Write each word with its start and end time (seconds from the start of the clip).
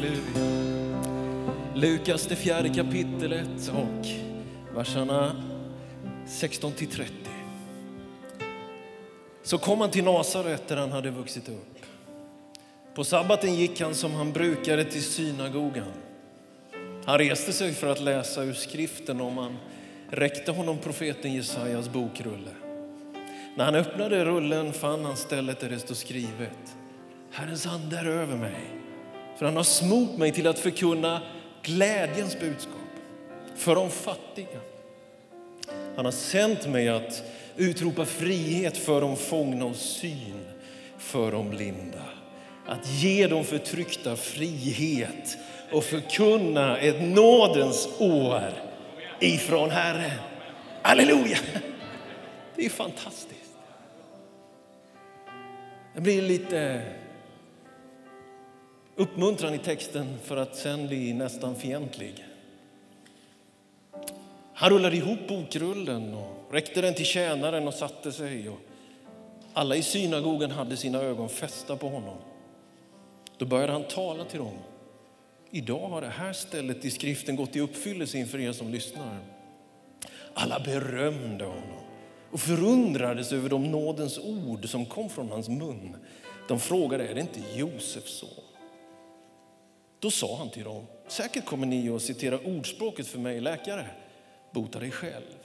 Halleluja. 0.00 1.02
Lukas 1.74 2.26
det 2.26 2.36
fjärde 2.36 2.68
kapitlet 2.68 3.72
och 3.72 4.06
verserna 4.76 5.42
16 6.26 6.72
till 6.72 6.88
30. 6.88 7.12
Så 9.42 9.58
kom 9.58 9.80
han 9.80 9.90
till 9.90 10.04
Nasaret 10.04 10.68
där 10.68 10.76
han 10.76 10.92
hade 10.92 11.10
vuxit 11.10 11.48
upp. 11.48 11.78
På 12.94 13.04
sabbaten 13.04 13.54
gick 13.54 13.80
han 13.80 13.94
som 13.94 14.14
han 14.14 14.32
brukade 14.32 14.84
till 14.84 15.02
synagogan. 15.02 15.92
Han 17.04 17.18
reste 17.18 17.52
sig 17.52 17.72
för 17.72 17.86
att 17.86 18.00
läsa 18.00 18.42
ur 18.42 18.52
skriften 18.52 19.20
och 19.20 19.32
man 19.32 19.56
räckte 20.10 20.52
honom 20.52 20.78
profeten 20.78 21.32
Jesajas 21.32 21.88
bokrulle. 21.88 22.50
När 23.56 23.64
han 23.64 23.74
öppnade 23.74 24.24
rullen 24.24 24.72
fann 24.72 25.04
han 25.04 25.16
stället 25.16 25.60
där 25.60 25.70
det 25.70 25.78
stod 25.78 25.96
skrivet 25.96 26.76
Herrens 27.32 27.66
ande 27.66 27.98
är 27.98 28.06
över 28.06 28.36
mig, 28.36 28.79
för 29.40 29.46
han 29.46 29.56
har 29.56 29.64
smort 29.64 30.16
mig 30.16 30.32
till 30.32 30.46
att 30.46 30.58
förkunna 30.58 31.22
glädjens 31.62 32.40
budskap 32.40 32.74
för 33.56 33.74
de 33.74 33.90
fattiga. 33.90 34.60
Han 35.96 36.04
har 36.04 36.12
sänt 36.12 36.66
mig 36.66 36.88
att 36.88 37.22
utropa 37.56 38.04
frihet 38.04 38.76
för 38.76 39.00
de 39.00 39.16
fångna 39.16 39.64
och 39.64 39.76
syn 39.76 40.44
för 40.98 41.32
de 41.32 41.50
blinda. 41.50 42.02
Att 42.66 42.86
ge 42.86 43.26
de 43.26 43.44
förtryckta 43.44 44.16
frihet 44.16 45.38
och 45.72 45.84
förkunna 45.84 46.78
ett 46.78 47.02
nådens 47.02 47.88
år 47.98 48.52
ifrån 49.20 49.70
Herren. 49.70 50.18
Halleluja! 50.82 51.38
Det 52.56 52.66
är 52.66 52.70
fantastiskt. 52.70 53.50
Det 55.94 56.00
blir 56.00 56.22
lite 56.22 56.82
uppmuntran 59.00 59.54
i 59.54 59.58
texten 59.58 60.18
för 60.22 60.36
att 60.36 60.56
sen 60.56 60.86
bli 60.86 61.12
nästan 61.12 61.56
fientlig. 61.56 62.24
Han 64.54 64.70
rullade 64.70 64.96
ihop 64.96 65.18
bokrullen 65.28 66.14
och 66.14 66.52
räckte 66.52 66.80
den 66.80 66.94
till 66.94 67.04
tjänaren 67.04 67.68
och 67.68 67.74
satte 67.74 68.12
sig. 68.12 68.48
Och 68.48 68.58
alla 69.52 69.76
i 69.76 69.82
synagogan 69.82 70.50
hade 70.50 70.76
sina 70.76 70.98
ögon 70.98 71.28
fästa 71.28 71.76
på 71.76 71.88
honom. 71.88 72.16
Då 73.38 73.46
började 73.46 73.72
han 73.72 73.82
tala 73.82 74.24
till 74.24 74.38
dem. 74.38 74.58
Idag 75.50 75.88
har 75.88 76.00
det 76.00 76.08
här 76.08 76.32
stället 76.32 76.84
i 76.84 76.90
skriften 76.90 77.36
gått 77.36 77.56
i 77.56 77.60
uppfyllelse 77.60 78.18
inför 78.18 78.38
er 78.40 78.52
som 78.52 78.70
lyssnar. 78.70 79.18
Alla 80.34 80.60
berömde 80.60 81.44
honom 81.44 81.80
och 82.30 82.40
förundrades 82.40 83.32
över 83.32 83.48
de 83.48 83.70
nådens 83.70 84.18
ord 84.18 84.68
som 84.68 84.86
kom 84.86 85.08
från 85.08 85.28
hans 85.28 85.48
mun. 85.48 85.96
De 86.48 86.60
frågade, 86.60 87.08
är 87.08 87.14
det 87.14 87.20
inte 87.20 87.40
Josefs 87.56 88.12
son? 88.12 88.49
Då 90.00 90.10
sa 90.10 90.36
han 90.36 90.50
till 90.50 90.64
dem, 90.64 90.86
säkert 91.08 91.44
kommer 91.44 91.66
ni 91.66 91.90
att 91.90 92.02
citera 92.02 92.38
ordspråket 92.38 93.06
för 93.06 93.18
mig, 93.18 93.40
läkare, 93.40 93.86
bota 94.50 94.78
dig 94.78 94.90
själv. 94.90 95.36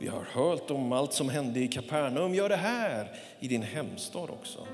Vi 0.00 0.08
har 0.08 0.24
hört 0.24 0.70
om 0.70 0.92
allt 0.92 1.12
som 1.12 1.28
hände 1.28 1.60
i 1.60 1.68
Kapernaum, 1.68 2.34
gör 2.34 2.48
det 2.48 2.56
här 2.56 3.16
i 3.40 3.48
din 3.48 3.62
hemstad 3.62 4.30
också. 4.30 4.66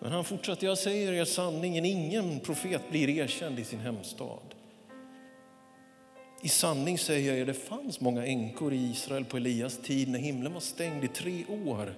Men 0.00 0.12
han 0.12 0.24
fortsatte, 0.24 0.66
jag 0.66 0.78
säger 0.78 1.12
er 1.12 1.24
sanningen, 1.24 1.84
ingen 1.84 2.40
profet 2.40 2.90
blir 2.90 3.08
erkänd 3.08 3.58
i 3.58 3.64
sin 3.64 3.80
hemstad. 3.80 4.54
I 6.42 6.48
sanning 6.48 6.98
säger 6.98 7.28
jag 7.28 7.38
er, 7.38 7.46
det 7.46 7.54
fanns 7.54 8.00
många 8.00 8.26
änkor 8.26 8.72
i 8.72 8.90
Israel 8.90 9.24
på 9.24 9.36
Elias 9.36 9.78
tid 9.82 10.08
när 10.08 10.18
himlen 10.18 10.52
var 10.54 10.60
stängd 10.60 11.04
i 11.04 11.08
tre 11.08 11.44
år 11.66 11.94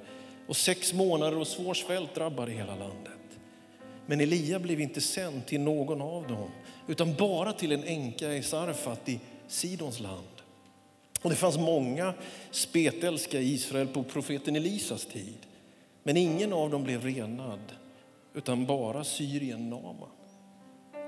och 0.46 0.56
sex 0.56 0.92
månader 0.92 1.38
och 1.38 1.46
svår 1.46 1.74
svält 1.74 2.14
drabbade 2.14 2.52
hela 2.52 2.76
landet. 2.76 3.19
Men 4.10 4.20
Elia 4.20 4.58
blev 4.58 4.80
inte 4.80 5.00
sänd 5.00 5.46
till 5.46 5.60
någon 5.60 6.00
av 6.00 6.28
dem, 6.28 6.50
utan 6.86 7.14
bara 7.14 7.52
till 7.52 7.72
en 7.72 7.84
änka 7.84 8.34
i 8.34 8.42
Sarfat 8.42 9.08
i 9.08 9.20
Sidons 9.48 10.00
land. 10.00 10.42
Och 11.22 11.30
det 11.30 11.36
fanns 11.36 11.58
många 11.58 12.14
spetälska 12.50 13.40
i 13.40 13.52
Israel 13.52 13.86
på 13.86 14.02
profeten 14.02 14.56
Elisas 14.56 15.06
tid. 15.06 15.36
Men 16.02 16.16
ingen 16.16 16.52
av 16.52 16.70
dem 16.70 16.84
blev 16.84 17.04
renad, 17.04 17.60
utan 18.34 18.66
bara 18.66 19.04
Syrien 19.04 19.70
Naman. 19.70 20.08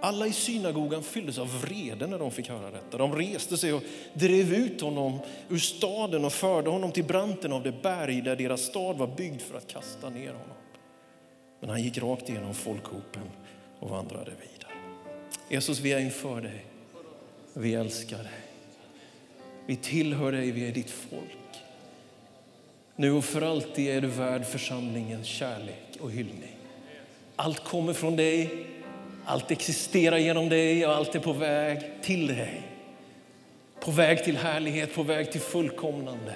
Alla 0.03 0.27
i 0.27 0.33
synagogan 0.33 1.03
fylldes 1.03 1.39
av 1.39 1.61
vrede 1.61 2.07
när 2.07 2.19
de 2.19 2.31
fick 2.31 2.49
höra 2.49 2.71
detta. 2.71 2.99
De 2.99 3.17
reste 3.17 3.57
sig 3.57 3.73
och 3.73 3.83
drev 4.15 4.55
ut 4.55 4.81
honom 4.81 5.19
ur 5.49 5.59
staden 5.59 6.25
och 6.25 6.33
förde 6.33 6.71
honom 6.71 6.93
till 6.93 7.05
branten 7.05 7.53
av 7.53 7.63
det 7.63 7.83
berg 7.83 8.21
där 8.21 8.37
deras 8.37 8.63
stad 8.63 8.97
var 8.97 9.07
byggd 9.07 9.41
för 9.41 9.59
att 9.59 9.67
kasta 9.67 10.11
ner 10.11 10.33
honom. 10.33 10.62
Men 11.63 11.71
han 11.71 11.83
gick 11.83 11.99
rakt 11.99 12.29
igenom 12.29 12.55
folkhopen 12.55 13.23
och 13.79 13.91
vandrade 13.91 14.31
vidare. 14.31 14.73
Jesus, 15.49 15.81
vi 15.81 15.93
är 15.93 16.01
inför 16.01 16.41
dig. 16.41 16.65
Vi 17.55 17.75
älskar 17.75 18.19
dig. 18.19 18.41
Vi 19.67 19.77
tillhör 19.77 20.33
dig, 20.33 20.51
vi 20.51 20.69
är 20.69 20.73
ditt 20.73 20.91
folk. 20.91 21.63
Nu 22.97 23.13
och 23.13 23.25
för 23.25 23.43
alltid 23.43 23.89
är 23.89 24.01
du 24.01 24.09
värd 24.09 24.45
församlingens 24.45 25.27
kärlek 25.27 25.99
och 26.01 26.11
hyllning. 26.11 26.57
Allt 27.37 27.65
kommer 27.65 27.93
från 27.93 28.17
dig, 28.17 28.67
allt 29.25 29.51
existerar 29.51 30.19
genom 30.19 30.49
dig 30.49 30.87
och 30.87 30.93
allt 30.93 31.15
är 31.15 31.21
på 31.21 31.33
väg 31.33 31.81
till 32.03 32.27
dig. 32.27 32.63
På 33.81 33.91
väg 33.91 34.25
till 34.25 34.37
härlighet, 34.37 34.95
på 34.95 35.03
väg 35.03 35.33
till 35.33 35.41
fullkomnande. 35.41 36.35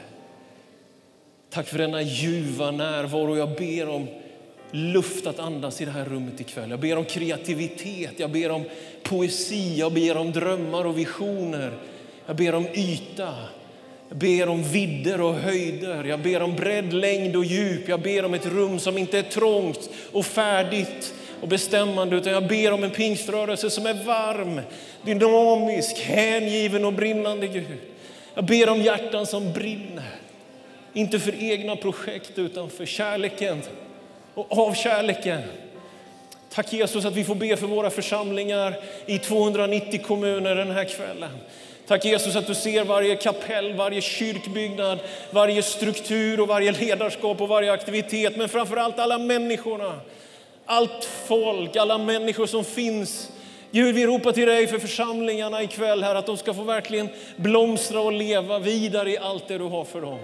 Tack 1.51 1.67
för 1.67 1.79
denna 1.79 2.03
ljuva 2.03 2.71
närvaro. 2.71 3.37
Jag 3.37 3.57
ber 3.57 3.89
om 3.89 4.09
luft 4.71 5.27
att 5.27 5.39
andas 5.39 5.81
i 5.81 5.85
det 5.85 5.91
här 5.91 6.05
rummet 6.05 6.41
ikväll. 6.41 6.71
Jag 6.71 6.81
ber 6.81 6.97
om 6.97 7.05
kreativitet, 7.05 8.13
jag 8.17 8.31
ber 8.31 8.51
om 8.51 8.65
poesi, 9.03 9.75
jag 9.77 9.93
ber 9.93 10.17
om 10.17 10.33
drömmar 10.33 10.85
och 10.85 10.99
visioner. 10.99 11.73
Jag 12.27 12.37
ber 12.37 12.55
om 12.55 12.67
yta, 12.75 13.35
jag 14.09 14.19
ber 14.19 14.49
om 14.49 14.63
vidder 14.63 15.21
och 15.21 15.35
höjder. 15.35 16.05
Jag 16.05 16.21
ber 16.21 16.43
om 16.43 16.57
bredd, 16.57 16.93
längd 16.93 17.37
och 17.37 17.45
djup. 17.45 17.89
Jag 17.89 18.01
ber 18.01 18.25
om 18.25 18.35
ett 18.35 18.47
rum 18.47 18.79
som 18.79 18.99
inte 18.99 19.19
är 19.19 19.23
trångt 19.23 19.91
och 20.13 20.27
färdigt 20.27 21.15
och 21.41 21.49
bestämmande 21.49 22.17
utan 22.17 22.33
jag 22.33 22.49
ber 22.49 22.73
om 22.73 22.85
en 22.85 22.91
pingströrelse 22.91 23.71
som 23.71 23.87
är 23.87 24.05
varm, 24.05 24.61
dynamisk, 25.05 25.99
hängiven 25.99 26.85
och 26.85 26.93
brinnande 26.93 27.47
Gud. 27.47 27.79
Jag 28.35 28.45
ber 28.45 28.69
om 28.69 28.83
hjärtan 28.83 29.27
som 29.27 29.53
brinner, 29.53 30.15
inte 30.93 31.19
för 31.19 31.43
egna 31.43 31.77
projekt 31.77 32.39
utan 32.39 32.71
för 32.71 32.87
kärleken 32.87 33.63
och 34.37 34.59
av 34.69 34.75
kärleken. 34.75 35.43
Tack 36.51 36.73
Jesus 36.73 37.05
att 37.05 37.15
vi 37.15 37.25
får 37.25 37.35
be 37.35 37.57
för 37.57 37.67
våra 37.67 37.91
församlingar 37.91 38.77
i 39.07 39.19
290 39.19 40.03
kommuner 40.07 40.55
den 40.55 40.71
här 40.71 40.85
kvällen. 40.85 41.31
Tack 41.87 42.05
Jesus 42.05 42.37
att 42.37 42.47
du 42.47 42.55
ser 42.55 42.85
varje 42.85 43.17
kapell, 43.17 43.73
varje 43.73 44.01
kyrkbyggnad, 44.01 44.99
varje 45.31 45.63
struktur 45.63 46.41
och 46.41 46.49
varje 46.49 46.73
ledarskap 46.73 47.41
och 47.41 47.49
varje 47.49 47.73
aktivitet. 47.73 48.37
Men 48.37 48.49
framför 48.49 48.77
allt 48.77 48.99
alla 48.99 49.19
människorna, 49.19 50.01
allt 50.67 51.05
folk, 51.27 51.77
alla 51.77 51.99
människor 51.99 52.47
som 52.47 52.65
finns. 52.65 53.31
Gud, 53.71 53.95
vi 53.95 54.07
ropar 54.07 54.33
till 54.33 54.47
dig 54.47 54.67
för 54.67 54.79
församlingarna 54.79 55.63
ikväll 55.63 56.03
här 56.03 56.15
att 56.15 56.27
de 56.27 56.37
ska 56.37 56.55
få 56.55 56.63
verkligen 56.63 57.09
blomstra 57.37 58.01
och 58.01 58.13
leva 58.13 58.59
vidare 58.59 59.11
i 59.11 59.19
allt 59.19 59.49
det 59.49 59.59
du 59.59 59.65
har 59.65 59.85
för 59.85 60.01
dem. 60.01 60.19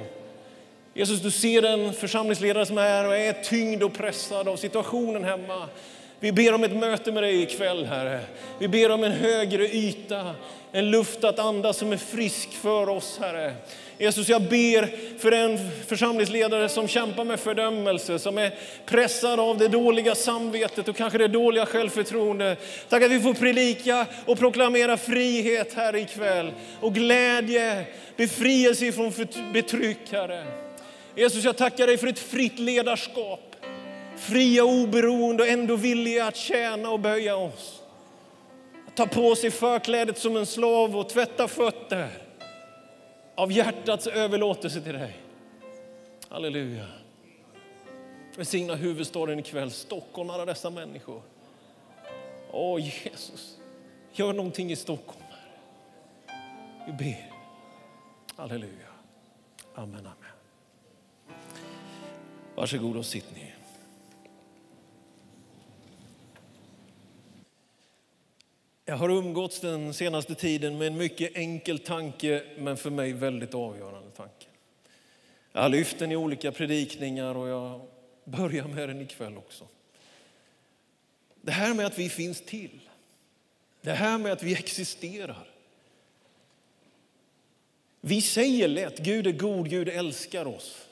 Jesus, 0.94 1.20
du 1.20 1.30
ser 1.30 1.62
en 1.62 1.92
församlingsledare 1.92 2.66
som 2.66 2.78
är 2.78 2.82
här 2.82 3.06
och 3.06 3.16
är 3.16 3.32
tyngd 3.32 3.82
och 3.82 3.92
pressad 3.92 4.48
av 4.48 4.56
situationen 4.56 5.24
hemma. 5.24 5.68
Vi 6.20 6.32
ber 6.32 6.54
om 6.54 6.64
ett 6.64 6.76
möte 6.76 7.12
med 7.12 7.22
dig 7.22 7.42
ikväll, 7.42 7.84
Herre. 7.84 8.20
Vi 8.58 8.68
ber 8.68 8.90
om 8.90 9.04
en 9.04 9.12
högre 9.12 9.68
yta, 9.68 10.34
en 10.72 10.90
luft 10.90 11.24
att 11.24 11.38
andas 11.38 11.76
som 11.76 11.92
är 11.92 11.96
frisk 11.96 12.52
för 12.52 12.88
oss, 12.88 13.18
Herre. 13.20 13.54
Jesus, 13.98 14.28
jag 14.28 14.42
ber 14.42 15.18
för 15.18 15.32
en 15.32 15.70
församlingsledare 15.86 16.68
som 16.68 16.88
kämpar 16.88 17.24
med 17.24 17.40
fördömelse, 17.40 18.18
som 18.18 18.38
är 18.38 18.54
pressad 18.86 19.40
av 19.40 19.58
det 19.58 19.68
dåliga 19.68 20.14
samvetet 20.14 20.88
och 20.88 20.96
kanske 20.96 21.18
det 21.18 21.28
dåliga 21.28 21.66
självförtroendet. 21.66 22.58
Tack 22.88 23.02
att 23.02 23.10
vi 23.10 23.20
får 23.20 23.34
predika 23.34 24.06
och 24.26 24.38
proklamera 24.38 24.96
frihet 24.96 25.74
här 25.74 25.96
ikväll 25.96 26.52
och 26.80 26.94
glädje, 26.94 27.84
befrielse 28.16 28.92
från 28.92 29.12
betryck, 29.52 29.98
Herre. 30.10 30.61
Jesus, 31.16 31.44
jag 31.44 31.56
tackar 31.56 31.86
dig 31.86 31.98
för 31.98 32.06
ett 32.06 32.18
fritt 32.18 32.58
ledarskap. 32.58 33.56
Fria 34.16 34.64
och 34.64 34.70
oberoende 34.70 35.42
och 35.42 35.48
ändå 35.48 35.76
villiga 35.76 36.26
att 36.26 36.36
tjäna 36.36 36.90
och 36.90 37.00
böja 37.00 37.36
oss. 37.36 37.82
Att 38.88 38.96
ta 38.96 39.06
på 39.06 39.34
sig 39.34 39.50
förklädet 39.50 40.18
som 40.18 40.36
en 40.36 40.46
slav 40.46 40.96
och 40.96 41.08
tvätta 41.08 41.48
fötter 41.48 42.08
av 43.34 43.52
hjärtats 43.52 44.06
överlåtelse 44.06 44.80
till 44.80 44.92
dig. 44.92 45.16
Halleluja. 46.28 46.86
Välsigna 48.36 48.74
huvudstaden 48.74 49.38
ikväll, 49.38 49.70
Stockholm, 49.70 50.30
alla 50.30 50.44
dessa 50.44 50.70
människor. 50.70 51.22
Åh 52.50 52.80
Jesus, 52.80 53.58
gör 54.12 54.32
någonting 54.32 54.72
i 54.72 54.76
Stockholm. 54.76 55.24
Vi 56.86 56.92
ber. 56.92 57.32
Halleluja. 58.36 58.88
Amen, 59.74 60.00
amen. 60.00 60.31
Varsågod 62.54 62.96
och 62.96 63.06
sitt 63.06 63.36
ner. 63.36 63.56
Jag 68.84 68.96
har 68.96 69.08
umgåtts 69.08 69.60
den 69.60 69.94
senaste 69.94 70.34
tiden 70.34 70.78
med 70.78 70.86
en 70.86 70.96
mycket 70.96 71.36
enkel 71.36 71.78
tanke, 71.78 72.44
men 72.58 72.76
för 72.76 72.90
mig 72.90 73.12
väldigt 73.12 73.54
avgörande 73.54 74.10
tanke. 74.10 74.46
Jag 75.52 75.62
har 75.62 75.68
lyft 75.68 75.98
den 75.98 76.12
i 76.12 76.16
olika 76.16 76.52
predikningar 76.52 77.34
och 77.34 77.48
jag 77.48 77.80
börjar 78.24 78.64
med 78.64 78.88
den 78.88 79.00
ikväll 79.00 79.38
också. 79.38 79.68
Det 81.40 81.52
här 81.52 81.74
med 81.74 81.86
att 81.86 81.98
vi 81.98 82.08
finns 82.08 82.40
till, 82.40 82.80
det 83.80 83.92
här 83.92 84.18
med 84.18 84.32
att 84.32 84.42
vi 84.42 84.52
existerar. 84.52 85.48
Vi 88.00 88.22
säger 88.22 88.68
lätt 88.68 88.98
Gud 88.98 89.26
är 89.26 89.32
god, 89.32 89.70
Gud 89.70 89.88
älskar 89.88 90.46
oss. 90.46 90.88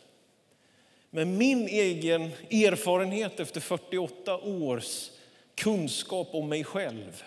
Men 1.10 1.38
min 1.38 1.68
egen 1.68 2.22
erfarenhet 2.50 3.40
efter 3.40 3.60
48 3.60 4.38
års 4.38 5.10
kunskap 5.54 6.28
om 6.32 6.48
mig 6.48 6.64
själv 6.64 7.24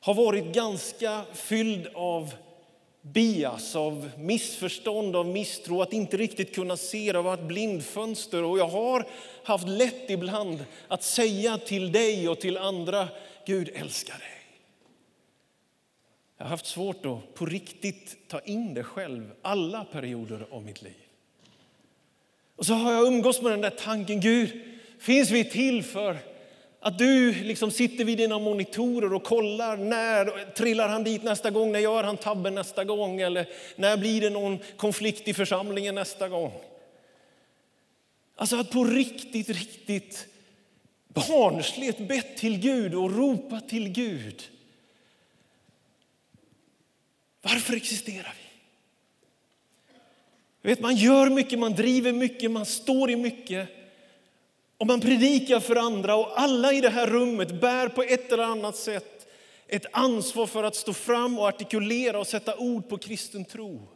har 0.00 0.14
varit 0.14 0.44
ganska 0.44 1.24
fylld 1.32 1.88
av 1.94 2.34
bias, 3.02 3.76
av 3.76 4.10
missförstånd, 4.18 5.16
av 5.16 5.26
misstro, 5.26 5.82
att 5.82 5.92
inte 5.92 6.16
riktigt 6.16 6.54
kunna 6.54 6.76
se, 6.76 7.12
det 7.12 7.18
har 7.18 7.22
varit 7.22 7.48
blindfönster. 7.48 8.42
Och 8.42 8.58
jag 8.58 8.68
har 8.68 9.06
haft 9.44 9.68
lätt 9.68 10.10
ibland 10.10 10.64
att 10.88 11.02
säga 11.02 11.58
till 11.58 11.92
dig 11.92 12.28
och 12.28 12.40
till 12.40 12.58
andra, 12.58 13.08
Gud 13.46 13.70
älskar 13.74 14.18
dig. 14.18 14.28
Jag 16.36 16.44
har 16.44 16.50
haft 16.50 16.66
svårt 16.66 17.06
att 17.06 17.34
på 17.34 17.46
riktigt 17.46 18.28
ta 18.28 18.40
in 18.40 18.74
det 18.74 18.84
själv, 18.84 19.30
alla 19.42 19.84
perioder 19.84 20.46
av 20.50 20.62
mitt 20.62 20.82
liv. 20.82 21.03
Och 22.56 22.66
så 22.66 22.74
har 22.74 22.92
jag 22.92 23.06
umgås 23.06 23.42
med 23.42 23.52
den 23.52 23.60
där 23.60 23.70
tanken, 23.70 24.20
Gud, 24.20 24.60
finns 24.98 25.30
vi 25.30 25.44
till 25.44 25.82
för 25.82 26.18
att 26.80 26.98
du 26.98 27.34
liksom 27.34 27.70
sitter 27.70 28.04
vid 28.04 28.18
dina 28.18 28.38
monitorer 28.38 29.14
och 29.14 29.24
kollar 29.24 29.76
när 29.76 30.52
trillar 30.52 30.88
han 30.88 31.04
dit 31.04 31.22
nästa 31.22 31.50
gång, 31.50 31.72
när 31.72 31.78
gör 31.78 32.04
han 32.04 32.16
tabben 32.16 32.54
nästa 32.54 32.84
gång 32.84 33.20
eller 33.20 33.48
när 33.76 33.96
blir 33.96 34.20
det 34.20 34.30
någon 34.30 34.58
konflikt 34.76 35.28
i 35.28 35.34
församlingen 35.34 35.94
nästa 35.94 36.28
gång. 36.28 36.52
Alltså 38.36 38.56
att 38.56 38.70
på 38.70 38.84
riktigt, 38.84 39.48
riktigt 39.48 40.26
barnsligt 41.08 42.08
bett 42.08 42.36
till 42.36 42.58
Gud 42.58 42.94
och 42.94 43.16
ropat 43.16 43.68
till 43.68 43.88
Gud. 43.88 44.42
Varför 47.42 47.76
existerar 47.76 48.34
vi? 48.38 48.43
Vet, 50.68 50.80
man 50.80 50.96
gör 50.96 51.30
mycket, 51.30 51.58
man 51.58 51.74
driver 51.74 52.12
mycket, 52.12 52.50
man 52.50 52.66
står 52.66 53.10
i 53.10 53.16
mycket. 53.16 53.68
Och 54.78 54.86
man 54.86 55.00
predikar 55.00 55.60
för 55.60 55.76
andra 55.76 56.16
och 56.16 56.40
alla 56.40 56.72
i 56.72 56.80
det 56.80 56.90
här 56.90 57.06
rummet 57.06 57.60
bär 57.60 57.88
på 57.88 58.02
ett 58.02 58.32
eller 58.32 58.44
annat 58.44 58.76
sätt 58.76 59.26
ett 59.68 59.86
ansvar 59.92 60.46
för 60.46 60.64
att 60.64 60.76
stå 60.76 60.92
fram 60.92 61.38
och 61.38 61.48
artikulera 61.48 62.18
och 62.18 62.26
sätta 62.26 62.56
ord 62.56 62.88
på 62.88 62.98
kristen 62.98 63.44
tro. 63.44 63.88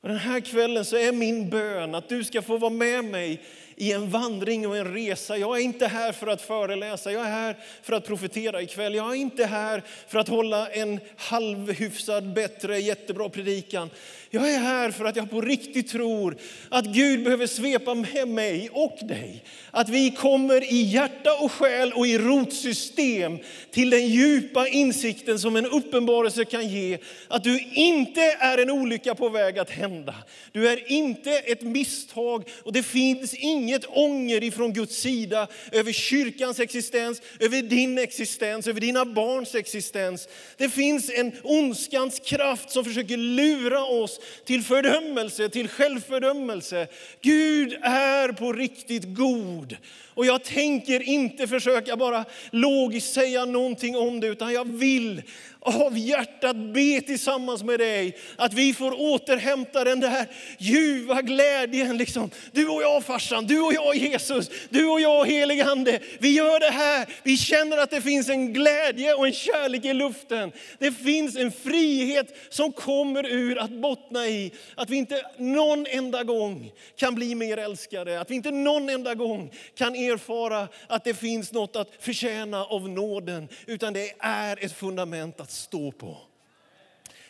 Och 0.00 0.08
den 0.08 0.18
här 0.18 0.40
kvällen 0.40 0.84
så 0.84 0.96
är 0.96 1.12
min 1.12 1.50
bön 1.50 1.94
att 1.94 2.08
du 2.08 2.24
ska 2.24 2.42
få 2.42 2.56
vara 2.56 2.72
med 2.72 3.04
mig 3.04 3.42
i 3.76 3.92
en 3.92 4.10
vandring 4.10 4.66
och 4.66 4.76
en 4.76 4.94
resa. 4.94 5.36
Jag 5.36 5.56
är 5.56 5.62
inte 5.62 5.86
här 5.86 6.12
för 6.12 6.26
att 6.26 6.42
föreläsa, 6.42 7.12
jag 7.12 7.22
är 7.22 7.30
här 7.30 7.56
för 7.82 7.92
att 7.92 8.06
profetera 8.06 8.62
ikväll. 8.62 8.94
Jag 8.94 9.10
är 9.10 9.14
inte 9.14 9.44
här 9.44 9.82
för 10.08 10.18
att 10.18 10.28
hålla 10.28 10.68
en 10.68 11.00
halvhyfsad, 11.16 12.32
bättre, 12.32 12.78
jättebra 12.78 13.28
predikan. 13.28 13.90
Jag 14.30 14.50
är 14.50 14.58
här 14.58 14.90
för 14.90 15.04
att 15.04 15.16
jag 15.16 15.30
på 15.30 15.40
riktigt 15.40 15.88
tror 15.88 16.36
att 16.68 16.84
Gud 16.84 17.24
behöver 17.24 17.46
svepa 17.46 17.94
med 17.94 18.28
mig 18.28 18.70
och 18.72 18.98
dig. 19.02 19.44
Att 19.70 19.88
vi 19.88 20.10
kommer 20.10 20.72
i 20.72 20.82
hjärta 20.82 21.34
och 21.40 21.52
själ 21.52 21.92
och 21.92 22.06
i 22.06 22.18
rotsystem 22.18 23.38
till 23.70 23.90
den 23.90 24.06
djupa 24.06 24.68
insikten 24.68 25.38
som 25.38 25.56
en 25.56 25.66
uppenbarelse 25.66 26.44
kan 26.44 26.68
ge. 26.68 26.98
Att 27.28 27.44
du 27.44 27.60
inte 27.72 28.22
är 28.22 28.58
en 28.58 28.70
olycka 28.70 29.14
på 29.14 29.28
väg 29.28 29.58
att 29.58 29.70
hända. 29.70 30.14
Du 30.52 30.68
är 30.68 30.92
inte 30.92 31.32
ett 31.32 31.62
misstag 31.62 32.48
och 32.62 32.72
det 32.72 32.82
finns 32.82 33.34
inget 33.66 33.84
ånger 33.88 34.44
ifrån 34.44 34.72
Guds 34.72 34.96
sida 34.96 35.48
över 35.72 35.92
kyrkans 35.92 36.60
existens, 36.60 37.22
över 37.40 37.62
din 37.62 37.98
existens, 37.98 38.66
över 38.66 38.80
dina 38.80 39.04
barns 39.04 39.54
existens. 39.54 40.28
Det 40.56 40.68
finns 40.68 41.10
en 41.10 41.32
ondskans 41.42 42.18
kraft 42.18 42.70
som 42.70 42.84
försöker 42.84 43.16
lura 43.16 43.84
oss 43.84 44.20
till 44.44 44.62
fördömelse, 44.62 45.48
till 45.48 45.68
självfördömelse. 45.68 46.86
Gud 47.20 47.72
är 47.82 48.32
på 48.32 48.52
riktigt 48.52 49.14
god. 49.14 49.76
Och 50.14 50.26
jag 50.26 50.44
tänker 50.44 51.02
inte 51.02 51.46
försöka 51.46 51.96
bara 51.96 52.24
logiskt 52.50 53.14
säga 53.14 53.44
någonting 53.44 53.96
om 53.96 54.20
det, 54.20 54.26
utan 54.26 54.52
jag 54.52 54.78
vill 54.78 55.22
av 55.60 55.98
hjärtat 55.98 56.56
be 56.56 57.00
tillsammans 57.00 57.62
med 57.62 57.80
dig 57.80 58.16
att 58.36 58.54
vi 58.54 58.74
får 58.74 59.00
återhämta 59.00 59.84
den 59.84 60.00
där 60.00 60.26
ljuva 60.58 61.22
glädjen. 61.22 61.96
Liksom. 61.96 62.30
Du 62.52 62.68
och 62.68 62.82
jag 62.82 63.04
farsan, 63.04 63.46
du 63.46 63.60
och 63.60 63.74
jag 63.74 63.96
Jesus, 63.96 64.50
du 64.70 64.86
och 64.86 65.00
jag 65.00 65.24
helig 65.24 65.60
ande. 65.60 66.00
Vi 66.18 66.36
gör 66.36 66.60
det 66.60 66.70
här. 66.70 67.06
Vi 67.22 67.36
känner 67.36 67.78
att 67.78 67.90
det 67.90 68.00
finns 68.00 68.28
en 68.28 68.52
glädje 68.52 69.14
och 69.14 69.26
en 69.26 69.32
kärlek 69.32 69.84
i 69.84 69.94
luften. 69.94 70.52
Det 70.78 70.92
finns 70.92 71.36
en 71.36 71.52
frihet 71.52 72.36
som 72.48 72.72
kommer 72.72 73.26
ur 73.26 73.58
att 73.58 73.70
bottna 73.70 74.26
i 74.26 74.52
att 74.74 74.90
vi 74.90 74.96
inte 74.96 75.22
någon 75.38 75.86
enda 75.86 76.24
gång 76.24 76.72
kan 76.96 77.14
bli 77.14 77.34
mer 77.34 77.56
älskade. 77.56 78.20
Att 78.20 78.30
vi 78.30 78.34
inte 78.34 78.50
någon 78.50 78.88
enda 78.88 79.14
gång 79.14 79.50
kan 79.74 79.94
erfara 79.94 80.68
att 80.86 81.04
det 81.04 81.14
finns 81.14 81.52
något 81.52 81.76
att 81.76 81.90
förtjäna 81.98 82.64
av 82.64 82.88
nåden. 82.88 83.48
Utan 83.66 83.92
det 83.92 84.12
är 84.18 84.64
ett 84.64 84.72
fundament 84.72 85.40
att 85.40 85.55
stå 85.56 85.92
på. 85.92 86.16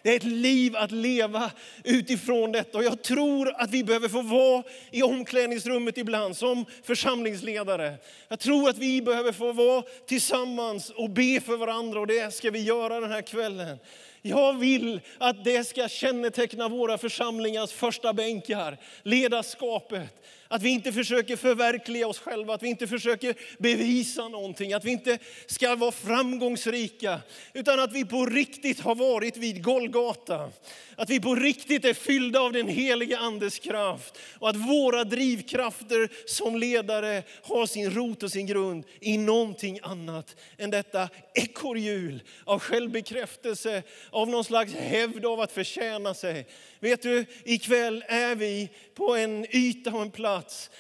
Det 0.07 0.13
är 0.13 0.17
ett 0.17 0.25
liv 0.25 0.77
att 0.77 0.91
leva 0.91 1.51
utifrån 1.85 2.53
detta. 2.53 2.79
Och 2.79 2.85
jag 2.85 3.03
tror 3.03 3.55
att 3.57 3.71
vi 3.71 3.85
behöver 3.85 4.09
få 4.09 4.23
vara 4.23 4.63
i 4.91 5.03
omklädningsrummet 5.03 5.99
ibland 5.99 6.37
som 6.37 6.65
församlingsledare. 6.83 7.95
Jag 8.29 8.41
tror 8.41 8.69
att 8.69 8.79
vi 8.79 9.03
behöver 9.03 9.33
få 9.33 9.53
vara 9.53 9.83
tillsammans 10.07 10.91
och 10.91 11.11
be 11.11 11.41
för 11.41 11.57
varandra 11.57 12.01
och 12.01 12.07
det 12.07 12.35
ska 12.35 12.51
vi 12.51 12.63
göra 12.63 13.01
den 13.01 13.11
här 13.11 13.23
kvällen. 13.23 13.79
Jag 14.23 14.59
vill 14.59 15.01
att 15.19 15.45
det 15.45 15.65
ska 15.65 15.89
känneteckna 15.89 16.69
våra 16.69 16.99
församlingars 16.99 17.73
första 17.73 18.13
bänkar, 18.13 18.79
ledarskapet. 19.03 20.27
Att 20.49 20.63
vi 20.63 20.69
inte 20.69 20.93
försöker 20.93 21.37
förverkliga 21.37 22.07
oss 22.07 22.19
själva, 22.19 22.55
att 22.55 22.63
vi 22.63 22.69
inte 22.69 22.87
försöker 22.87 23.35
bevisa 23.59 24.29
någonting, 24.29 24.73
att 24.73 24.85
vi 24.85 24.91
inte 24.91 25.19
ska 25.47 25.75
vara 25.75 25.93
framgångsrika. 25.93 27.21
Utan 27.53 27.81
att 27.81 27.93
vi 27.93 28.05
på 28.05 28.27
riktigt 28.27 28.81
har 28.81 28.95
varit 28.95 29.37
vid 29.37 29.63
Golgata. 29.63 30.51
Att 30.97 31.11
vi 31.11 31.21
på 31.21 31.35
riktigt 31.35 31.85
är 31.85 31.95
fyllda 31.95 32.41
av 32.41 32.53
den 32.53 32.69
heliga 32.69 33.19
Andes 33.19 33.59
kraft. 33.59 34.19
Och 34.39 34.49
att 34.49 34.57
våra 34.57 35.05
drivkrafter 35.05 36.09
som 36.27 36.57
ledare 36.57 37.23
har 37.43 37.67
sin 37.67 37.91
rot 37.91 38.23
och 38.23 38.33
sin 38.33 38.47
grund 38.47 38.85
i 39.01 39.19
någonting 39.19 39.79
annat 39.83 40.37
än 40.59 40.71
detta 40.71 41.09
ekorrhjul 41.35 42.23
av 42.45 42.59
självbekräftelse, 42.59 43.83
av 44.11 44.29
någon 44.29 44.45
slags 44.45 44.75
hävd 44.75 45.25
av 45.25 45.41
att 45.41 45.53
förtjäna 45.53 46.15
sig. 46.15 46.47
Vet 46.81 47.03
du, 47.03 47.25
ikväll 47.45 48.05
är 48.09 48.35
vi 48.35 48.71
på 48.95 49.17
en 49.17 49.57
yta 49.57 49.91
och 49.91 50.03
en 50.03 50.11
plats 50.11 50.36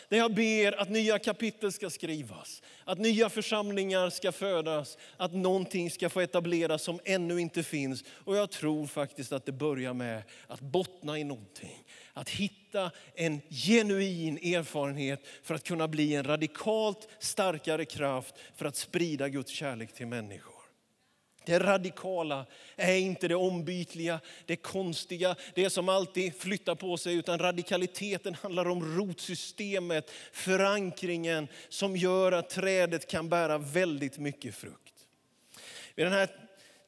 där 0.08 0.16
jag 0.16 0.34
ber 0.34 0.80
att 0.80 0.88
nya 0.88 1.18
kapitel 1.18 1.72
ska 1.72 1.90
skrivas. 1.90 2.62
Att 2.84 2.98
nya 2.98 3.28
församlingar 3.28 4.10
ska 4.10 4.32
födas, 4.32 4.98
att 5.16 5.34
någonting 5.34 5.90
ska 5.90 6.08
få 6.08 6.20
etableras 6.20 6.82
som 6.82 7.00
ännu 7.04 7.40
inte 7.40 7.62
finns. 7.62 8.04
Och 8.08 8.36
jag 8.36 8.50
tror 8.50 8.86
faktiskt 8.86 9.32
att 9.32 9.46
det 9.46 9.52
börjar 9.52 9.94
med 9.94 10.22
att 10.46 10.60
bottna 10.60 11.18
i 11.18 11.24
någonting. 11.24 11.84
Att 12.12 12.28
hitta 12.28 12.90
en 13.14 13.40
genuin 13.50 14.38
erfarenhet 14.38 15.26
för 15.42 15.54
att 15.54 15.64
kunna 15.64 15.88
bli 15.88 16.14
en 16.14 16.24
radikalt 16.24 17.08
starkare 17.18 17.84
kraft 17.84 18.34
för 18.56 18.66
att 18.66 18.76
sprida 18.76 19.28
Guds 19.28 19.50
kärlek 19.52 19.92
till 19.94 20.06
människor. 20.06 20.55
Det 21.46 21.58
radikala 21.58 22.46
är 22.76 22.96
inte 22.96 23.28
det 23.28 23.34
ombytliga, 23.34 24.20
det 24.46 24.56
konstiga, 24.56 25.36
det 25.54 25.70
som 25.70 25.88
alltid 25.88 26.34
flyttar 26.40 26.74
på 26.74 26.96
sig. 26.96 27.14
Utan 27.14 27.38
radikaliteten 27.38 28.34
handlar 28.34 28.68
om 28.68 28.98
rotsystemet, 28.98 30.10
förankringen 30.32 31.48
som 31.68 31.96
gör 31.96 32.32
att 32.32 32.50
trädet 32.50 33.06
kan 33.06 33.28
bära 33.28 33.58
väldigt 33.58 34.18
mycket 34.18 34.54
frukt. 34.54 34.94
Vid 35.94 36.06
den 36.06 36.12
här 36.12 36.28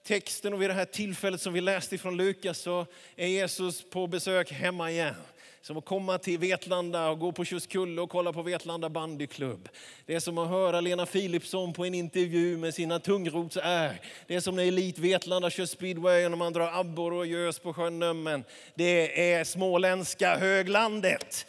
texten 0.05 0.55
och 0.55 0.62
vid 0.62 0.71
det 0.71 0.75
här 0.75 0.85
tillfället 0.85 1.41
som 1.41 1.53
vi 1.53 1.61
läste 1.61 1.99
från 1.99 2.17
Lukas 2.17 2.59
så 2.59 2.87
är 3.17 3.27
Jesus 3.27 3.91
på 3.91 4.07
besök 4.07 4.53
hemma 4.53 4.91
igen. 4.91 5.15
Som 5.61 5.77
att 5.77 5.85
komma 5.85 6.19
till 6.19 6.38
Vetlanda 6.38 7.09
och 7.09 7.19
gå 7.19 7.33
på 7.33 7.45
Tjuskulle 7.45 8.00
och 8.03 8.11
kolla 8.11 8.33
på 8.33 8.43
Vetlanda 8.43 8.88
bandyklubb. 8.88 9.69
Det 10.07 10.15
är 10.15 10.21
som 10.21 10.38
att 10.38 10.49
höra 10.49 10.81
Lena 10.81 11.07
Philipsson 11.07 11.73
på 11.73 11.85
en 11.85 11.95
intervju 11.95 12.57
med 12.57 12.75
sina 12.75 12.99
tungrotsär. 12.99 14.00
Det 14.27 14.35
är 14.35 14.41
som 14.41 14.57
när 14.57 14.62
Elit 14.62 14.99
Vetlanda 14.99 15.50
kör 15.50 15.67
speedway 15.67 16.27
och 16.27 16.38
man 16.38 16.53
drar 16.53 16.81
abborre 16.81 17.17
och 17.17 17.27
gös 17.27 17.59
på 17.59 17.73
sjön 17.73 17.99
Nömmen. 17.99 18.45
Det 18.75 19.33
är 19.33 19.45
småländska 19.45 20.37
höglandet. 20.37 21.47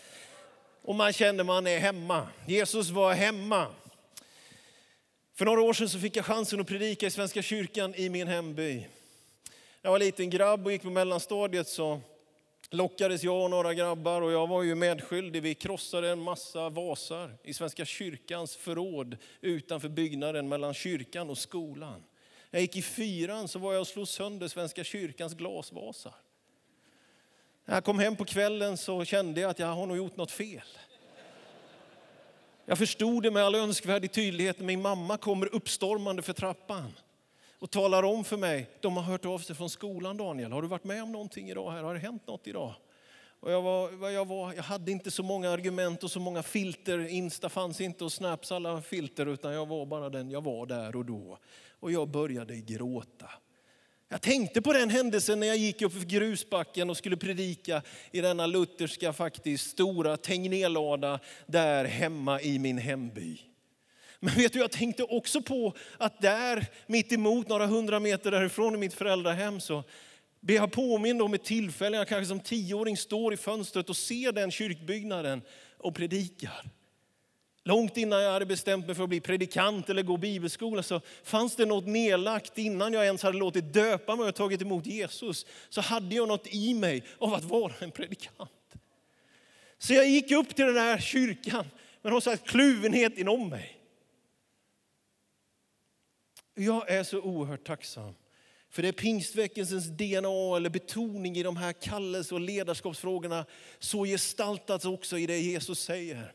Och 0.81 0.95
man 0.95 1.13
känner 1.13 1.43
man 1.43 1.67
är 1.67 1.79
hemma. 1.79 2.27
Jesus 2.47 2.89
var 2.89 3.13
hemma. 3.13 3.67
För 5.35 5.45
några 5.45 5.61
år 5.61 5.73
sedan 5.73 5.89
så 5.89 5.99
fick 5.99 6.15
jag 6.15 6.25
chansen 6.25 6.59
att 6.59 6.67
predika 6.67 7.07
i 7.07 7.11
Svenska 7.11 7.41
kyrkan 7.41 7.95
i 7.95 8.09
min 8.09 8.27
hemby. 8.27 8.75
När 8.75 8.85
jag 9.81 9.91
var 9.91 9.99
liten 9.99 10.29
grabb 10.29 10.65
och 10.65 10.71
gick 10.71 10.81
på 10.81 10.89
mellanstadiet 10.89 11.67
så 11.67 12.01
lockades 12.69 13.23
jag 13.23 13.43
och 13.43 13.49
några 13.49 13.73
grabbar 13.73 14.21
och 14.21 14.31
jag 14.31 14.47
var 14.47 14.63
ju 14.63 14.75
medskyldig. 14.75 15.43
Vi 15.43 15.55
krossade 15.55 16.09
en 16.09 16.21
massa 16.21 16.69
vasar 16.69 17.37
i 17.43 17.53
Svenska 17.53 17.85
kyrkans 17.85 18.55
förråd 18.55 19.17
utanför 19.41 19.89
byggnaden 19.89 20.49
mellan 20.49 20.73
kyrkan 20.73 21.29
och 21.29 21.37
skolan. 21.37 22.03
När 22.51 22.59
jag 22.59 22.61
gick 22.61 22.75
i 22.75 22.81
fyran 22.81 23.47
så 23.47 23.59
var 23.59 23.73
jag 23.73 23.81
och 23.81 23.87
slog 23.87 24.07
sönder 24.07 24.47
Svenska 24.47 24.83
kyrkans 24.83 25.33
glasvasar. 25.33 26.15
När 27.65 27.75
jag 27.75 27.83
kom 27.83 27.99
hem 27.99 28.15
på 28.15 28.25
kvällen 28.25 28.77
så 28.77 29.05
kände 29.05 29.41
jag 29.41 29.49
att 29.49 29.59
jag 29.59 29.67
har 29.67 29.85
nog 29.85 29.97
gjort 29.97 30.17
något 30.17 30.31
fel. 30.31 30.67
Jag 32.65 32.77
förstod 32.77 33.23
det 33.23 33.31
med 33.31 33.43
all 33.43 33.55
önskvärd 33.55 34.11
tydlighet 34.11 34.59
när 34.59 34.65
min 34.65 34.81
mamma 34.81 35.17
kommer 35.17 35.55
uppstormande 35.55 36.21
för 36.21 36.33
trappan 36.33 36.93
och 37.59 37.71
talar 37.71 38.03
om 38.03 38.23
för 38.23 38.37
mig, 38.37 38.69
de 38.79 38.97
har 38.97 39.03
hört 39.03 39.25
av 39.25 39.39
sig 39.39 39.55
från 39.55 39.69
skolan 39.69 40.17
Daniel, 40.17 40.51
har 40.51 40.61
du 40.61 40.67
varit 40.67 40.83
med 40.83 41.03
om 41.03 41.11
någonting 41.11 41.49
idag? 41.49 41.71
Här? 41.71 41.83
Har 41.83 41.93
det 41.93 41.99
hänt 41.99 42.27
något 42.27 42.47
idag? 42.47 42.73
Och 43.41 43.51
jag, 43.51 43.61
var, 43.61 44.09
jag, 44.09 44.25
var, 44.25 44.53
jag 44.53 44.63
hade 44.63 44.91
inte 44.91 45.11
så 45.11 45.23
många 45.23 45.49
argument 45.49 46.03
och 46.03 46.11
så 46.11 46.19
många 46.19 46.43
filter. 46.43 47.07
Insta 47.07 47.49
fanns 47.49 47.81
inte 47.81 48.03
och 48.03 48.11
Snaps 48.11 48.51
alla 48.51 48.81
filter 48.81 49.25
utan 49.25 49.53
jag 49.53 49.65
var 49.65 49.85
bara 49.85 50.09
den 50.09 50.31
jag 50.31 50.43
var 50.43 50.65
där 50.65 50.95
och 50.95 51.05
då. 51.05 51.37
Och 51.79 51.91
jag 51.91 52.09
började 52.09 52.55
gråta. 52.55 53.29
Jag 54.09 54.21
tänkte 54.21 54.61
på 54.61 54.73
den 54.73 54.89
händelsen 54.89 55.39
när 55.39 55.47
jag 55.47 55.57
gick 55.57 55.81
upp 55.81 55.93
för 55.93 56.05
grusbacken 56.05 56.89
och 56.89 56.97
skulle 56.97 57.17
predika 57.17 57.81
i 58.11 58.21
denna 58.21 58.45
lutherska 58.45 59.13
faktiskt 59.13 59.69
stora 59.69 60.17
Tegnérlada 60.17 61.19
där 61.45 61.85
hemma 61.85 62.41
i 62.41 62.59
min 62.59 62.77
hemby. 62.77 63.48
Men 64.19 64.35
vet 64.35 64.53
du, 64.53 64.59
jag 64.59 64.71
tänkte 64.71 65.03
också 65.03 65.41
på 65.41 65.73
att 65.97 66.21
där 66.21 66.65
mitt 66.87 67.11
emot 67.11 67.47
några 67.47 67.65
hundra 67.65 67.99
meter 67.99 68.31
därifrån 68.31 68.75
i 68.75 68.77
mitt 68.77 68.93
föräldrahem 68.93 69.59
så 69.59 69.83
blir 70.39 70.55
jag 70.55 70.71
påmind 70.71 71.21
om 71.21 71.33
ett 71.33 71.43
tillfälle 71.43 71.97
jag 71.97 72.07
kanske 72.07 72.25
som 72.25 72.39
tioåring 72.39 72.97
står 72.97 73.33
i 73.33 73.37
fönstret 73.37 73.89
och 73.89 73.97
ser 73.97 74.31
den 74.31 74.51
kyrkbyggnaden 74.51 75.41
och 75.77 75.95
predikar. 75.95 76.69
Långt 77.63 77.97
innan 77.97 78.21
jag 78.21 78.31
hade 78.31 78.45
bestämt 78.45 78.85
mig 78.85 78.95
för 78.95 79.03
att 79.03 79.09
bli 79.09 79.19
predikant 79.19 79.89
eller 79.89 80.03
gå 80.03 80.17
bibelskola 80.17 80.83
så 80.83 81.01
fanns 81.23 81.55
det 81.55 81.65
något 81.65 81.87
nedlagt 81.87 82.57
innan 82.57 82.93
jag 82.93 83.05
ens 83.05 83.23
hade 83.23 83.37
låtit 83.37 83.73
döpa 83.73 84.15
mig 84.15 84.27
och 84.29 84.35
tagit 84.35 84.61
emot 84.61 84.85
Jesus. 84.85 85.45
Så 85.69 85.81
hade 85.81 86.15
jag 86.15 86.27
något 86.27 86.47
i 86.47 86.73
mig 86.73 87.03
av 87.17 87.33
att 87.33 87.43
vara 87.43 87.73
en 87.79 87.91
predikant. 87.91 88.73
Så 89.77 89.93
jag 89.93 90.09
gick 90.09 90.31
upp 90.31 90.55
till 90.55 90.65
den 90.65 90.77
här 90.77 90.99
kyrkan 90.99 91.65
med 92.01 92.11
någon 92.11 92.21
slags 92.21 92.41
kluvenhet 92.41 93.17
inom 93.17 93.49
mig. 93.49 93.78
Jag 96.59 96.89
är 96.89 97.03
så 97.03 97.21
oerhört 97.21 97.67
tacksam 97.67 98.13
för 98.71 98.81
det 98.81 98.87
är 98.87 98.91
pingstväckelsens 98.91 99.85
DNA 99.85 100.57
eller 100.57 100.69
betoning 100.69 101.37
i 101.37 101.43
de 101.43 101.57
här 101.57 101.73
kallelse 101.73 102.35
och 102.35 102.41
ledarskapsfrågorna 102.41 103.45
så 103.79 104.05
gestaltats 104.05 104.85
också 104.85 105.17
i 105.17 105.25
det 105.25 105.39
Jesus 105.39 105.79
säger. 105.79 106.33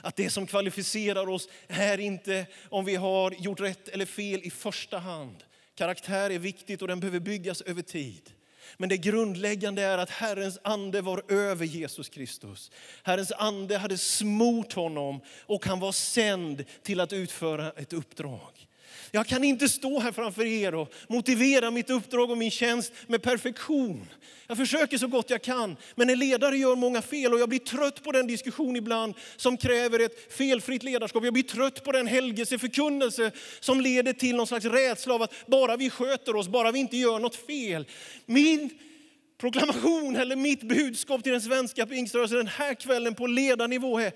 Att 0.00 0.16
det 0.16 0.30
som 0.30 0.46
kvalificerar 0.46 1.28
oss 1.28 1.48
är 1.68 2.00
inte 2.00 2.46
om 2.68 2.84
vi 2.84 2.94
har 2.94 3.32
gjort 3.38 3.60
rätt 3.60 3.88
eller 3.88 4.06
fel 4.06 4.40
i 4.42 4.50
första 4.50 4.98
hand. 4.98 5.44
Karaktär 5.74 6.30
är 6.30 6.38
viktigt 6.38 6.82
och 6.82 6.88
den 6.88 7.00
behöver 7.00 7.20
byggas 7.20 7.60
över 7.60 7.82
tid. 7.82 8.30
Men 8.76 8.88
det 8.88 8.96
grundläggande 8.96 9.82
är 9.82 9.98
att 9.98 10.10
Herrens 10.10 10.58
ande 10.62 11.00
var 11.00 11.22
över 11.28 11.66
Jesus 11.66 12.08
Kristus. 12.08 12.70
Herrens 13.02 13.32
ande 13.32 13.78
hade 13.78 13.98
smort 13.98 14.72
honom 14.72 15.20
och 15.40 15.66
han 15.66 15.80
var 15.80 15.92
sänd 15.92 16.64
till 16.82 17.00
att 17.00 17.12
utföra 17.12 17.70
ett 17.70 17.92
uppdrag. 17.92 18.66
Jag 19.10 19.26
kan 19.26 19.44
inte 19.44 19.68
stå 19.68 20.00
här 20.00 20.12
framför 20.12 20.44
er 20.44 20.74
och 20.74 20.92
motivera 21.08 21.70
mitt 21.70 21.90
uppdrag 21.90 22.30
och 22.30 22.38
min 22.38 22.50
tjänst 22.50 22.92
med 23.06 23.22
perfektion. 23.22 24.06
Jag 24.46 24.56
försöker 24.56 24.98
så 24.98 25.06
gott 25.06 25.30
jag 25.30 25.42
kan, 25.42 25.76
men 25.94 26.10
en 26.10 26.18
ledare 26.18 26.56
gör 26.56 26.76
många 26.76 27.02
fel 27.02 27.32
och 27.32 27.40
jag 27.40 27.48
blir 27.48 27.58
trött 27.58 28.02
på 28.02 28.12
den 28.12 28.26
diskussion 28.26 28.76
ibland 28.76 29.14
som 29.36 29.56
kräver 29.56 29.98
ett 29.98 30.32
felfritt 30.32 30.82
ledarskap. 30.82 31.24
Jag 31.24 31.32
blir 31.32 31.42
trött 31.42 31.84
på 31.84 31.92
den 31.92 32.06
helgelseförkunnelse 32.06 33.30
som 33.60 33.80
leder 33.80 34.12
till 34.12 34.36
någon 34.36 34.46
slags 34.46 34.64
rädsla 34.64 35.14
av 35.14 35.22
att 35.22 35.46
bara 35.46 35.76
vi 35.76 35.90
sköter 35.90 36.36
oss, 36.36 36.48
bara 36.48 36.72
vi 36.72 36.78
inte 36.78 36.96
gör 36.96 37.18
något 37.18 37.36
fel. 37.36 37.86
Min 38.26 38.70
proklamation 39.38 40.16
eller 40.16 40.36
mitt 40.36 40.62
budskap 40.62 41.22
till 41.22 41.32
den 41.32 41.40
svenska 41.40 41.86
pingströrelsen 41.86 42.38
den 42.38 42.46
här 42.46 42.74
kvällen 42.74 43.14
på 43.14 43.26
ledarnivå 43.26 43.98
är, 43.98 44.12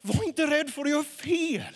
var 0.00 0.24
inte 0.24 0.46
rädd 0.46 0.74
för 0.74 0.82
att 0.82 0.90
göra 0.90 1.04
fel. 1.04 1.74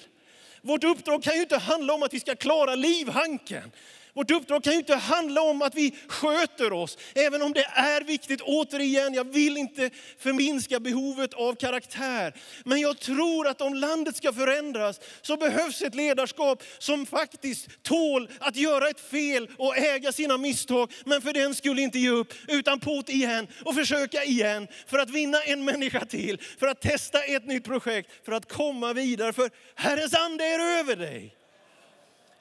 Vårt 0.63 0.85
uppdrag 0.85 1.23
kan 1.23 1.35
ju 1.35 1.41
inte 1.41 1.59
handla 1.59 1.95
om 1.95 2.03
att 2.03 2.15
vi 2.15 2.21
ska 2.21 2.35
klara 2.35 2.75
livhanken. 2.75 3.73
Vårt 4.19 4.31
uppdrag 4.31 4.65
kan 4.65 4.73
ju 4.73 4.79
inte 4.79 4.95
handla 4.95 5.41
om 5.41 5.63
att 5.63 5.75
vi 5.75 5.95
sköter 6.09 6.73
oss, 6.73 6.99
även 7.15 7.43
om 7.43 7.53
det 7.53 7.65
är 7.75 8.01
viktigt. 8.01 8.41
Återigen, 8.41 9.15
jag 9.15 9.33
vill 9.33 9.57
inte 9.57 9.91
förminska 10.19 10.81
behovet 10.81 11.35
av 11.35 11.55
karaktär. 11.55 12.35
Men 12.65 12.81
jag 12.81 12.99
tror 12.99 13.49
att 13.49 13.61
om 13.61 13.75
landet 13.75 14.17
ska 14.17 14.33
förändras 14.33 15.01
så 15.23 15.37
behövs 15.37 15.83
ett 15.83 15.95
ledarskap 15.95 16.63
som 16.79 17.07
faktiskt 17.07 17.83
tål 17.83 18.29
att 18.39 18.57
göra 18.57 18.89
ett 18.89 19.01
fel 19.11 19.49
och 19.59 19.77
äga 19.77 20.13
sina 20.13 20.39
misstag. 20.39 20.93
Men 21.05 21.23
för 21.23 21.33
den 21.33 21.55
skulle 21.55 21.83
inte 21.83 21.99
ge 21.99 22.11
upp, 22.11 22.35
utan 22.49 22.81
på 22.81 23.03
igen 23.07 23.47
och 23.65 23.75
försöka 23.75 24.25
igen. 24.25 24.69
För 24.87 24.99
att 24.99 25.11
vinna 25.11 25.41
en 25.43 25.65
människa 25.65 26.05
till, 26.05 26.41
för 26.59 26.67
att 26.67 26.81
testa 26.81 27.23
ett 27.23 27.47
nytt 27.47 27.65
projekt, 27.65 28.11
för 28.25 28.33
att 28.33 28.53
komma 28.53 28.93
vidare. 28.93 29.33
För 29.33 29.51
Herrens 29.75 30.15
ande 30.15 30.45
är 30.45 30.79
över 30.79 30.97
dig. 30.97 31.35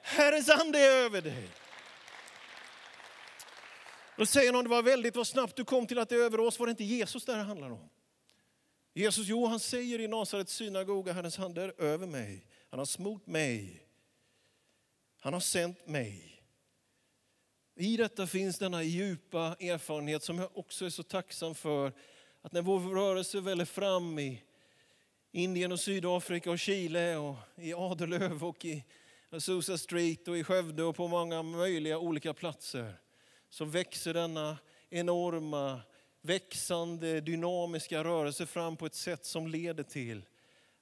Herrens 0.01 0.49
ande 0.49 0.79
är 0.79 0.91
över 0.91 1.21
dig. 1.21 1.49
Då 4.17 4.25
säger 4.25 4.51
någon, 4.51 4.63
det 4.63 4.69
var 4.69 4.83
väldigt 4.83 5.15
vad 5.15 5.27
snabbt 5.27 5.55
du 5.55 5.65
kom 5.65 5.87
till 5.87 5.99
att 5.99 6.09
det 6.09 6.15
är 6.15 6.19
över 6.19 6.39
oss. 6.39 6.59
Var 6.59 6.67
det 6.67 6.71
inte 6.71 6.83
Jesus 6.83 7.25
det 7.25 7.33
här 7.33 7.43
handlar 7.43 7.71
om? 7.71 7.89
Jesus, 8.93 9.27
jo 9.27 9.45
han 9.45 9.59
säger 9.59 9.99
i 9.99 10.07
Nasarets 10.07 10.53
synagoga, 10.53 11.13
Herrens 11.13 11.37
hand 11.37 11.57
är 11.57 11.81
över 11.81 12.07
mig. 12.07 12.45
Han 12.69 12.79
har 12.79 12.85
smort 12.85 13.27
mig. 13.27 13.83
Han 15.19 15.33
har 15.33 15.39
sänt 15.39 15.87
mig. 15.87 16.41
I 17.75 17.97
detta 17.97 18.27
finns 18.27 18.57
denna 18.57 18.83
djupa 18.83 19.55
erfarenhet 19.59 20.23
som 20.23 20.39
jag 20.39 20.57
också 20.57 20.85
är 20.85 20.89
så 20.89 21.03
tacksam 21.03 21.55
för. 21.55 21.91
Att 22.41 22.51
när 22.51 22.61
vår 22.61 22.79
rörelse 22.79 23.41
väller 23.41 23.65
fram 23.65 24.19
i 24.19 24.43
Indien 25.31 25.71
och 25.71 25.79
Sydafrika 25.79 26.51
och 26.51 26.59
Chile 26.59 27.17
och 27.17 27.35
i 27.55 27.73
Adelöv 27.73 28.43
och 28.43 28.65
i 28.65 28.83
Azusa 29.29 29.77
Street 29.77 30.27
och 30.27 30.37
i 30.37 30.43
Skövde 30.43 30.83
och 30.83 30.95
på 30.95 31.07
många 31.07 31.43
möjliga 31.43 31.97
olika 31.97 32.33
platser 32.33 32.93
så 33.49 33.65
växer 33.65 34.13
denna 34.13 34.57
enorma, 34.89 35.81
växande, 36.21 37.21
dynamiska 37.21 38.03
rörelse 38.03 38.45
fram 38.45 38.77
på 38.77 38.85
ett 38.85 38.95
sätt 38.95 39.25
som 39.25 39.47
leder 39.47 39.83
till 39.83 40.25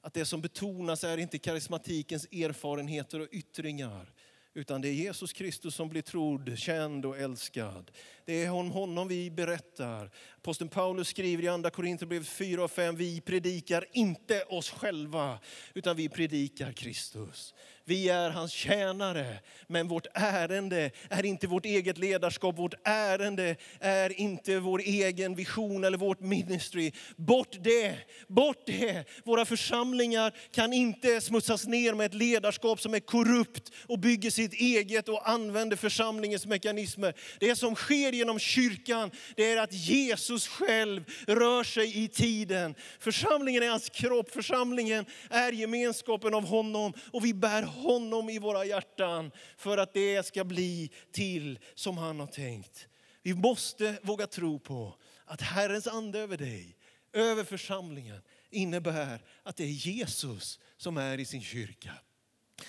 att 0.01 0.13
det 0.13 0.25
som 0.25 0.41
betonas 0.41 1.03
är 1.03 1.17
inte 1.17 1.38
karismatikens 1.38 2.25
erfarenheter 2.25 3.19
och 3.19 3.27
yttringar, 3.31 4.13
utan 4.53 4.81
det 4.81 4.88
är 4.88 4.93
Jesus 4.93 5.34
Kristus 5.34 5.75
som 5.75 5.89
blir 5.89 6.01
trodd, 6.01 6.57
känd 6.57 7.05
och 7.05 7.17
älskad. 7.17 7.91
Det 8.25 8.43
är 8.43 8.51
om 8.51 8.72
honom 8.72 9.07
vi 9.07 9.31
berättar. 9.31 10.12
Aposteln 10.46 10.70
Paulus 10.70 11.08
skriver 11.08 11.44
i 11.44 11.48
andra 11.48 11.70
Korinthierbrevet 11.70 12.28
4 12.28 12.64
och 12.64 12.72
5, 12.72 12.96
vi 12.96 13.22
predikar 13.22 13.86
inte 13.94 14.44
oss 14.44 14.70
själva, 14.70 15.40
utan 15.74 15.96
vi 15.96 16.10
predikar 16.10 16.72
Kristus. 16.72 17.54
Vi 17.88 18.10
är 18.10 18.30
hans 18.30 18.52
tjänare, 18.52 19.40
men 19.68 19.88
vårt 19.88 20.08
ärende 20.14 20.92
är 21.10 21.25
inte 21.25 21.48
vårt 21.48 21.66
eget 21.66 21.98
ledarskap. 21.98 22.58
Vårt 22.58 22.74
ärende 22.84 23.56
är 23.80 24.20
inte 24.20 24.60
vår 24.60 24.82
egen 24.82 25.36
vision 25.36 25.84
eller 25.84 25.98
vårt 25.98 26.20
ministry. 26.20 26.92
Bort 27.16 27.58
det, 27.64 27.98
bort 28.28 28.64
det. 28.66 29.06
Våra 29.24 29.46
församlingar 29.46 30.34
kan 30.52 30.74
inte 30.74 31.22
smutsas 31.22 31.68
ner 31.68 31.94
med 31.94 32.06
ett 32.06 32.14
ledarskap 32.14 32.82
som 32.82 32.94
är 32.94 33.00
korrupt 33.00 33.72
och 33.88 34.00
bygger 34.00 34.30
sitt 34.30 34.54
eget 34.54 35.10
och 35.10 35.30
använder 35.30 35.75
församlingens 35.78 36.46
mekanismer. 36.46 37.14
Det 37.40 37.56
som 37.56 37.75
sker 37.75 38.12
genom 38.12 38.40
kyrkan, 38.40 39.12
det 39.36 39.52
är 39.52 39.62
att 39.62 39.74
Jesus 39.74 40.35
Jesus 40.36 40.48
själv 40.48 41.04
rör 41.27 41.63
sig 41.63 42.04
i 42.04 42.08
tiden. 42.08 42.75
Församlingen 43.00 43.63
är 43.63 43.70
hans 43.70 43.89
kropp, 43.89 44.32
församlingen 44.32 45.06
är 45.30 45.51
gemenskapen 45.51 46.34
av 46.34 46.46
honom 46.46 46.94
och 47.12 47.25
vi 47.25 47.34
bär 47.34 47.63
honom 47.63 48.30
i 48.30 48.39
våra 48.39 48.65
hjärtan 48.65 49.32
för 49.58 49.77
att 49.77 49.94
det 49.94 50.25
ska 50.25 50.44
bli 50.44 50.92
till 51.12 51.60
som 51.75 51.98
han 51.98 52.20
har 52.20 52.27
tänkt. 52.27 52.88
Vi 53.22 53.34
måste 53.34 53.98
våga 54.01 54.27
tro 54.27 54.60
på 54.60 54.96
att 55.25 55.42
Herrens 55.42 55.88
ande 55.88 56.20
över 56.20 56.38
dig, 56.38 56.77
över 57.13 57.44
församlingen 57.44 58.22
innebär 58.50 59.22
att 59.44 59.56
det 59.56 59.63
är 59.63 59.88
Jesus 59.88 60.60
som 60.77 60.98
är 60.98 61.20
i 61.20 61.25
sin 61.25 61.42
kyrka. 61.42 61.92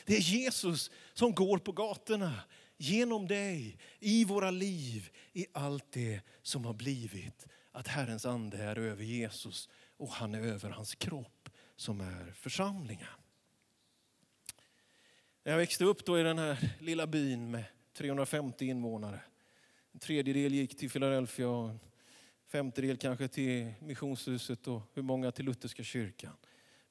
Det 0.04 0.16
är 0.16 0.20
Jesus 0.20 0.90
som 1.14 1.34
går 1.34 1.58
på 1.58 1.72
gatorna 1.72 2.32
genom 2.76 3.28
dig, 3.28 3.78
i 4.00 4.24
våra 4.24 4.50
liv, 4.50 5.10
i 5.32 5.46
allt 5.52 5.92
det 5.92 6.20
som 6.42 6.64
har 6.64 6.74
blivit. 6.74 7.46
Att 7.72 7.88
Herrens 7.88 8.26
ande 8.26 8.58
är 8.58 8.78
över 8.78 9.04
Jesus 9.04 9.68
och 9.96 10.08
han 10.08 10.34
är 10.34 10.40
över 10.40 10.70
hans 10.70 10.94
kropp 10.94 11.48
som 11.76 12.00
är 12.00 12.32
församlingen. 12.32 13.06
När 15.42 15.52
jag 15.52 15.58
växte 15.58 15.84
upp 15.84 16.04
då 16.04 16.18
i 16.18 16.22
den 16.22 16.38
här 16.38 16.74
lilla 16.80 17.06
byn 17.06 17.50
med 17.50 17.64
350 17.92 18.66
invånare. 18.66 19.20
En 19.92 20.00
tredjedel 20.00 20.54
gick 20.54 20.78
till 20.78 20.90
Philadelphia 20.90 21.48
och 21.48 21.70
en 21.70 21.80
femtedel 22.48 22.96
kanske 22.96 23.28
till 23.28 23.72
missionshuset 23.80 24.68
och 24.68 24.82
hur 24.94 25.02
många 25.02 25.32
till 25.32 25.44
Lutherska 25.44 25.82
kyrkan. 25.82 26.32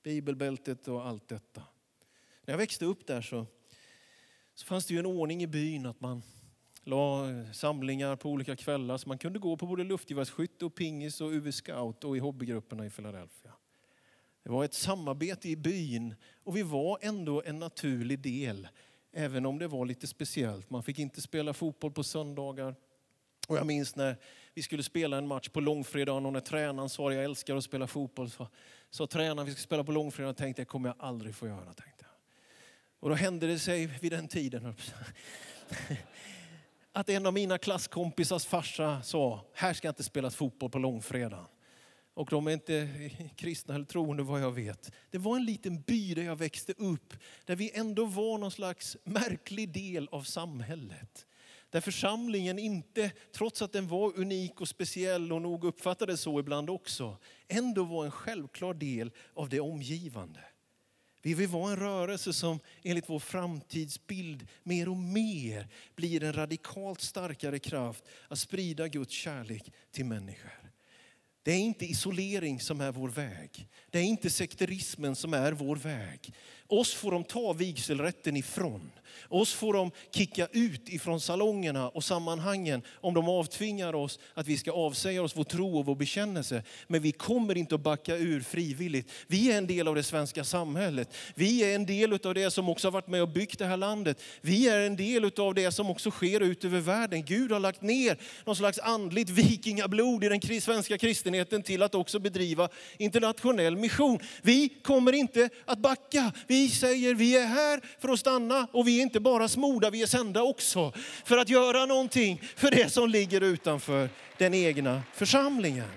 Bibelbältet 0.04 0.88
och 0.88 1.08
allt 1.08 1.27
detta. 1.27 1.63
När 2.46 2.54
jag 2.54 2.58
växte 2.58 2.86
upp 2.86 3.08
där 3.08 3.22
så, 3.22 3.46
så 4.55 4.65
fanns 4.65 4.85
det 4.85 4.93
ju 4.93 5.00
en 5.00 5.05
ordning 5.05 5.43
i 5.43 5.47
byn 5.47 5.85
att 5.85 6.01
man 6.01 6.21
la 6.83 7.29
eh, 7.29 7.51
samlingar 7.51 8.15
på 8.15 8.29
olika 8.29 8.55
kvällar 8.55 8.97
så 8.97 9.09
man 9.09 9.17
kunde 9.17 9.39
gå 9.39 9.57
på 9.57 9.65
både 9.65 9.83
luftgevärsskytte 9.83 10.65
och 10.65 10.75
pingis 10.75 11.21
och 11.21 11.31
UV 11.31 11.51
Scout 11.51 12.03
och 12.03 12.17
i 12.17 12.19
hobbygrupperna 12.19 12.85
i 12.85 12.89
Philadelphia. 12.89 13.51
Det 14.43 14.50
var 14.50 14.65
ett 14.65 14.74
samarbete 14.74 15.50
i 15.50 15.55
byn 15.55 16.15
och 16.43 16.57
vi 16.57 16.63
var 16.63 17.00
ändå 17.01 17.41
en 17.45 17.59
naturlig 17.59 18.19
del, 18.19 18.67
även 19.13 19.45
om 19.45 19.59
det 19.59 19.67
var 19.67 19.85
lite 19.85 20.07
speciellt. 20.07 20.69
Man 20.69 20.83
fick 20.83 21.00
inte 21.00 21.21
spela 21.21 21.53
fotboll 21.53 21.91
på 21.91 22.03
söndagar. 22.03 22.75
Och 23.47 23.57
jag 23.57 23.65
minns 23.65 23.95
när 23.95 24.17
vi 24.53 24.62
skulle 24.62 24.83
spela 24.83 25.17
en 25.17 25.27
match 25.27 25.50
på 25.50 25.59
långfredagen 25.59 26.25
och 26.25 26.33
när 26.33 26.39
tränaren 26.39 26.89
sa 26.89 27.13
jag 27.13 27.24
älskar 27.24 27.55
att 27.55 27.63
spela 27.63 27.88
fotboll. 27.88 28.29
Så 28.29 28.47
sa 28.89 29.07
tränaren 29.07 29.45
vi 29.45 29.51
ska 29.51 29.62
spela 29.62 29.83
på 29.83 29.91
långfredagen 29.91 30.29
och 30.29 30.38
tänkte 30.38 30.62
jag 30.62 30.67
kommer 30.67 30.89
jag 30.89 30.95
aldrig 31.00 31.35
få 31.35 31.47
göra. 31.47 31.74
Tänkte. 31.74 32.04
Och 33.00 33.10
då 33.10 33.16
hände 33.16 33.48
det 33.48 33.60
sig 33.60 33.86
vid 33.86 34.12
den 34.12 34.28
tiden 34.28 34.75
att 36.92 37.10
en 37.10 37.25
av 37.25 37.34
mina 37.34 37.58
klasskompisars 37.58 38.46
farsa 38.46 39.02
sa, 39.02 39.46
här 39.54 39.74
ska 39.74 39.90
inte 39.90 40.04
spelas 40.04 40.36
fotboll 40.36 40.70
på 40.70 40.80
långfredagen. 40.80 41.46
Och 42.14 42.30
de 42.30 42.48
är 42.48 42.52
inte 42.52 42.90
kristna 43.36 43.75
eller 43.75 43.86
troende 43.86 44.24
vad 44.24 44.42
jag 44.42 44.52
vet. 44.52 44.92
Det 45.10 45.18
var 45.18 45.36
en 45.36 45.46
liten 45.46 45.82
by 45.82 46.14
där 46.14 46.24
jag 46.24 46.36
växte 46.36 46.74
upp, 46.78 47.14
där 47.46 47.56
vi 47.56 47.72
ändå 47.74 48.06
var 48.06 48.38
någon 48.38 48.52
slags 48.52 48.98
märklig 49.04 49.74
del 49.74 50.10
av 50.12 50.22
samhället. 50.22 51.25
Där 51.70 51.82
församlingen 51.82 52.60
inte, 52.60 53.12
trots 53.32 53.62
att 53.62 53.72
den 53.72 53.88
var 53.88 54.20
unik 54.20 54.62
och 54.62 54.68
speciell 54.68 55.34
och 55.34 55.42
nog 55.42 55.64
uppfattades 55.64 56.22
så 56.22 56.40
ibland 56.40 56.70
också, 56.70 57.18
ändå 57.48 57.84
var 57.84 58.06
en 58.06 58.12
självklar 58.12 58.74
del 58.74 59.12
av 59.34 59.50
det 59.50 59.60
omgivande. 59.60 60.40
Vi 61.25 61.34
vill 61.34 61.48
vara 61.48 61.72
en 61.72 61.79
rörelse 61.79 62.34
som 62.34 62.60
enligt 62.84 63.10
vår 63.10 63.20
framtidsbild 63.20 64.48
mer 64.63 64.89
och 64.89 64.98
mer 64.98 65.67
blir 65.96 66.24
en 66.24 66.34
radikalt 66.34 67.01
starkare 67.01 67.60
kraft 67.60 68.03
att 68.27 68.39
sprida 68.39 68.88
Guds 68.88 69.13
kärlek 69.13 69.74
till 69.91 70.05
människor. 70.05 70.72
Det 71.44 71.51
är 71.51 71.60
inte 71.60 71.86
isolering 71.86 72.60
som 72.60 72.82
är 72.82 72.91
vår 72.91 73.10
väg. 73.10 73.67
Det 73.89 74.00
är 74.00 74.03
inte 74.03 74.29
sekterismen 74.29 75.15
som 75.15 75.34
är 75.34 75.51
vår 75.51 75.75
väg. 75.75 76.34
Oss 76.67 76.93
får 76.93 77.12
de 77.12 77.24
ta 77.24 77.53
vigselrätten 77.53 78.38
ifrån. 78.38 78.91
Oss 79.29 79.53
får 79.53 79.74
de 79.74 79.91
kicka 80.12 80.48
ut 80.51 80.89
ifrån 80.89 81.22
salongerna 81.22 81.89
och 81.89 82.03
sammanhangen 82.03 82.81
om 83.01 83.13
de 83.13 83.29
avtvingar 83.29 83.95
oss 83.95 84.19
att 84.34 84.48
vi 84.48 84.57
ska 84.57 84.72
avsäga 84.72 85.24
oss 85.24 85.36
vår 85.36 85.43
tro 85.43 85.77
och 85.77 85.86
vår 85.86 85.95
bekännelse. 85.95 86.63
Men 86.88 87.01
vi 87.01 87.12
kommer 87.12 87.57
inte 87.57 87.75
att 87.75 87.81
backa 87.81 88.15
ur 88.15 88.41
frivilligt. 88.41 89.12
Vi 89.27 89.51
är 89.51 89.57
en 89.57 89.67
del 89.67 89.88
av 89.88 89.95
det 89.95 90.03
svenska 90.03 90.43
samhället. 90.43 91.13
Vi 91.36 91.63
är 91.63 91.75
en 91.75 91.86
del 91.86 92.13
av 92.13 92.34
det 92.34 92.51
som 92.51 92.69
också 92.69 92.88
har 92.88 92.91
varit 92.91 93.07
med 93.07 93.22
och 93.22 93.29
byggt 93.29 93.60
det 93.60 93.65
här 93.65 93.77
landet. 93.77 94.22
Vi 94.41 94.69
är 94.69 94.79
en 94.79 94.95
del 94.95 95.31
av 95.38 95.53
det 95.53 95.72
som 95.72 95.89
också 95.89 96.12
sker 96.12 96.39
ut 96.39 96.65
över 96.65 96.79
världen. 96.79 97.25
Gud 97.25 97.51
har 97.51 97.60
lagt 97.60 97.81
ner 97.81 98.17
någon 98.45 98.55
slags 98.55 98.79
andligt 98.79 99.29
vikingablod 99.29 100.24
i 100.24 100.29
den 100.29 100.62
svenska 100.62 100.98
kristenheten 100.98 101.63
till 101.63 101.84
att 101.84 101.95
också 101.95 102.19
bedriva 102.19 102.69
internationell 102.98 103.77
mission. 103.77 104.19
Vi 104.41 104.69
kommer 104.69 105.13
inte 105.13 105.50
att 105.65 105.79
backa. 105.79 106.31
Vi 106.48 106.54
vi 106.55 106.69
säger 106.69 107.15
vi 107.15 107.38
är 107.38 107.45
här 107.45 107.81
för 108.00 108.09
att 108.09 108.19
stanna 108.19 108.67
och 108.71 108.88
vi 108.88 108.97
är 108.97 109.01
inte 109.01 109.19
bara 109.19 109.47
smorda, 109.47 109.89
vi 109.89 110.01
är 110.01 110.07
sända 110.07 110.43
också 110.43 110.91
för 111.25 111.38
att 111.38 111.50
göra 111.50 111.85
någonting 111.85 112.41
för 112.55 112.71
det 112.71 112.89
som 112.89 113.09
ligger 113.09 113.41
utanför 113.41 114.09
den 114.37 114.53
egna 114.53 115.03
församlingen. 115.13 115.89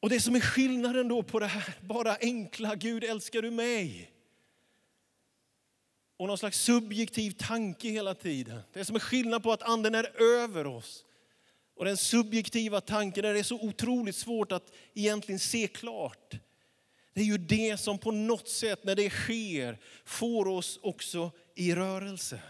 Och 0.00 0.10
det 0.10 0.20
som 0.20 0.34
är 0.34 0.40
skillnaden 0.40 1.08
då 1.08 1.22
på 1.22 1.38
det 1.38 1.46
här 1.46 1.74
bara 1.80 2.16
enkla, 2.20 2.74
Gud 2.74 3.04
älskar 3.04 3.42
du 3.42 3.50
mig? 3.50 4.10
Och 6.16 6.26
någon 6.26 6.38
slags 6.38 6.60
subjektiv 6.60 7.30
tanke 7.30 7.88
hela 7.88 8.14
tiden. 8.14 8.60
Det 8.72 8.84
som 8.84 8.96
är 8.96 9.00
skillnad 9.00 9.42
på 9.42 9.52
att 9.52 9.62
anden 9.62 9.94
är 9.94 10.22
över 10.22 10.66
oss 10.66 11.04
och 11.76 11.84
den 11.84 11.96
subjektiva 11.96 12.80
tanken 12.80 13.22
där 13.22 13.32
det 13.32 13.38
är 13.38 13.42
så 13.42 13.60
otroligt 13.60 14.16
svårt 14.16 14.52
att 14.52 14.72
egentligen 14.94 15.38
se 15.38 15.66
klart. 15.66 16.34
Det 17.14 17.20
är 17.20 17.24
ju 17.24 17.38
det 17.38 17.76
som 17.76 17.98
på 17.98 18.10
något 18.10 18.48
sätt 18.48 18.84
när 18.84 18.94
det 18.94 19.10
sker 19.10 19.78
får 20.04 20.48
oss 20.48 20.78
också 20.82 21.30
i 21.54 21.74
rörelse. 21.74 22.40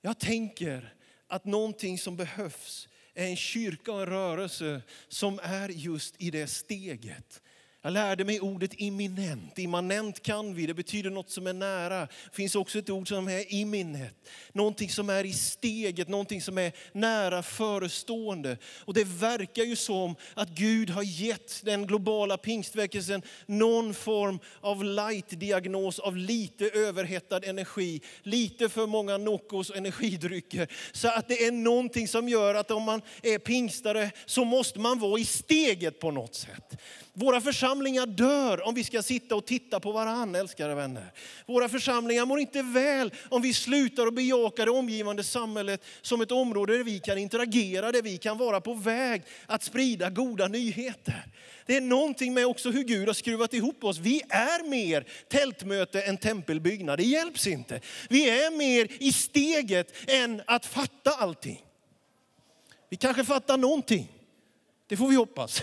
Jag 0.00 0.18
tänker 0.18 0.94
att 1.26 1.44
någonting 1.44 1.98
som 1.98 2.16
behövs 2.16 2.88
är 3.14 3.26
en 3.26 3.36
kyrka 3.36 3.92
och 3.92 4.00
en 4.00 4.06
rörelse 4.06 4.82
som 5.08 5.40
är 5.42 5.68
just 5.68 6.14
i 6.18 6.30
det 6.30 6.46
steget. 6.46 7.42
Jag 7.84 7.92
lärde 7.92 8.24
mig 8.24 8.40
ordet 8.40 8.70
imminent. 8.74 9.58
Immanent 9.58 10.22
kan 10.22 10.54
vi, 10.54 10.66
det 10.66 10.74
betyder 10.74 11.10
något 11.10 11.30
som 11.30 11.46
är 11.46 11.52
nära. 11.52 12.00
Det 12.00 12.36
finns 12.36 12.54
också 12.54 12.78
ett 12.78 12.90
ord 12.90 13.08
som 13.08 13.28
är 13.28 13.54
imminent. 13.54 14.28
Någonting 14.52 14.90
som 14.90 15.10
är 15.10 15.24
i 15.24 15.32
steget, 15.32 16.08
någonting 16.08 16.42
som 16.42 16.58
är 16.58 16.72
nära 16.92 17.42
förestående. 17.42 18.56
Och 18.84 18.94
det 18.94 19.04
verkar 19.04 19.62
ju 19.62 19.76
som 19.76 20.14
att 20.34 20.48
Gud 20.48 20.90
har 20.90 21.02
gett 21.02 21.60
den 21.64 21.86
globala 21.86 22.36
pingstväckelsen 22.36 23.22
någon 23.46 23.94
form 23.94 24.38
av 24.60 24.84
light-diagnos 24.84 26.00
av 26.00 26.16
lite 26.16 26.64
överhettad 26.68 27.44
energi. 27.44 28.00
Lite 28.22 28.68
för 28.68 28.86
många 28.86 29.16
Noccos 29.18 29.70
energidrycker. 29.70 30.68
Så 30.92 31.08
att 31.08 31.28
det 31.28 31.46
är 31.46 31.52
någonting 31.52 32.08
som 32.08 32.28
gör 32.28 32.54
att 32.54 32.70
om 32.70 32.82
man 32.82 33.02
är 33.22 33.38
pingstare 33.38 34.10
så 34.26 34.44
måste 34.44 34.80
man 34.80 34.98
vara 34.98 35.20
i 35.20 35.24
steget 35.24 36.00
på 36.00 36.10
något 36.10 36.34
sätt. 36.34 36.78
Våra 37.14 37.40
församlingar 37.40 38.06
dör 38.06 38.66
om 38.66 38.74
vi 38.74 38.84
ska 38.84 39.02
sitta 39.02 39.36
och 39.36 39.46
titta 39.46 39.80
på 39.80 39.92
varandra, 39.92 40.40
älskade 40.40 40.74
vänner. 40.74 41.12
Våra 41.46 41.68
församlingar 41.68 42.26
mår 42.26 42.40
inte 42.40 42.62
väl 42.62 43.12
om 43.28 43.42
vi 43.42 43.54
slutar 43.54 44.06
att 44.06 44.14
bejaka 44.14 44.64
det 44.64 44.70
omgivande 44.70 45.24
samhället 45.24 45.84
som 46.02 46.20
ett 46.20 46.32
område 46.32 46.76
där 46.76 46.84
vi 46.84 46.98
kan 46.98 47.18
interagera, 47.18 47.92
där 47.92 48.02
vi 48.02 48.18
kan 48.18 48.38
vara 48.38 48.60
på 48.60 48.74
väg 48.74 49.22
att 49.46 49.62
sprida 49.62 50.10
goda 50.10 50.48
nyheter. 50.48 51.26
Det 51.66 51.76
är 51.76 51.80
någonting 51.80 52.34
med 52.34 52.46
också 52.46 52.70
hur 52.70 52.84
Gud 52.84 53.06
har 53.06 53.14
skruvat 53.14 53.54
ihop 53.54 53.84
oss. 53.84 53.98
Vi 53.98 54.22
är 54.28 54.68
mer 54.68 55.06
tältmöte 55.28 56.02
än 56.02 56.16
tempelbyggnad. 56.16 56.98
Det 56.98 57.04
hjälps 57.04 57.46
inte. 57.46 57.80
Vi 58.08 58.30
är 58.30 58.50
mer 58.50 58.88
i 59.00 59.12
steget 59.12 60.10
än 60.10 60.42
att 60.46 60.66
fatta 60.66 61.10
allting. 61.10 61.64
Vi 62.88 62.96
kanske 62.96 63.24
fattar 63.24 63.56
någonting. 63.56 64.12
Det 64.86 64.96
får 64.96 65.08
vi 65.08 65.16
hoppas. 65.16 65.62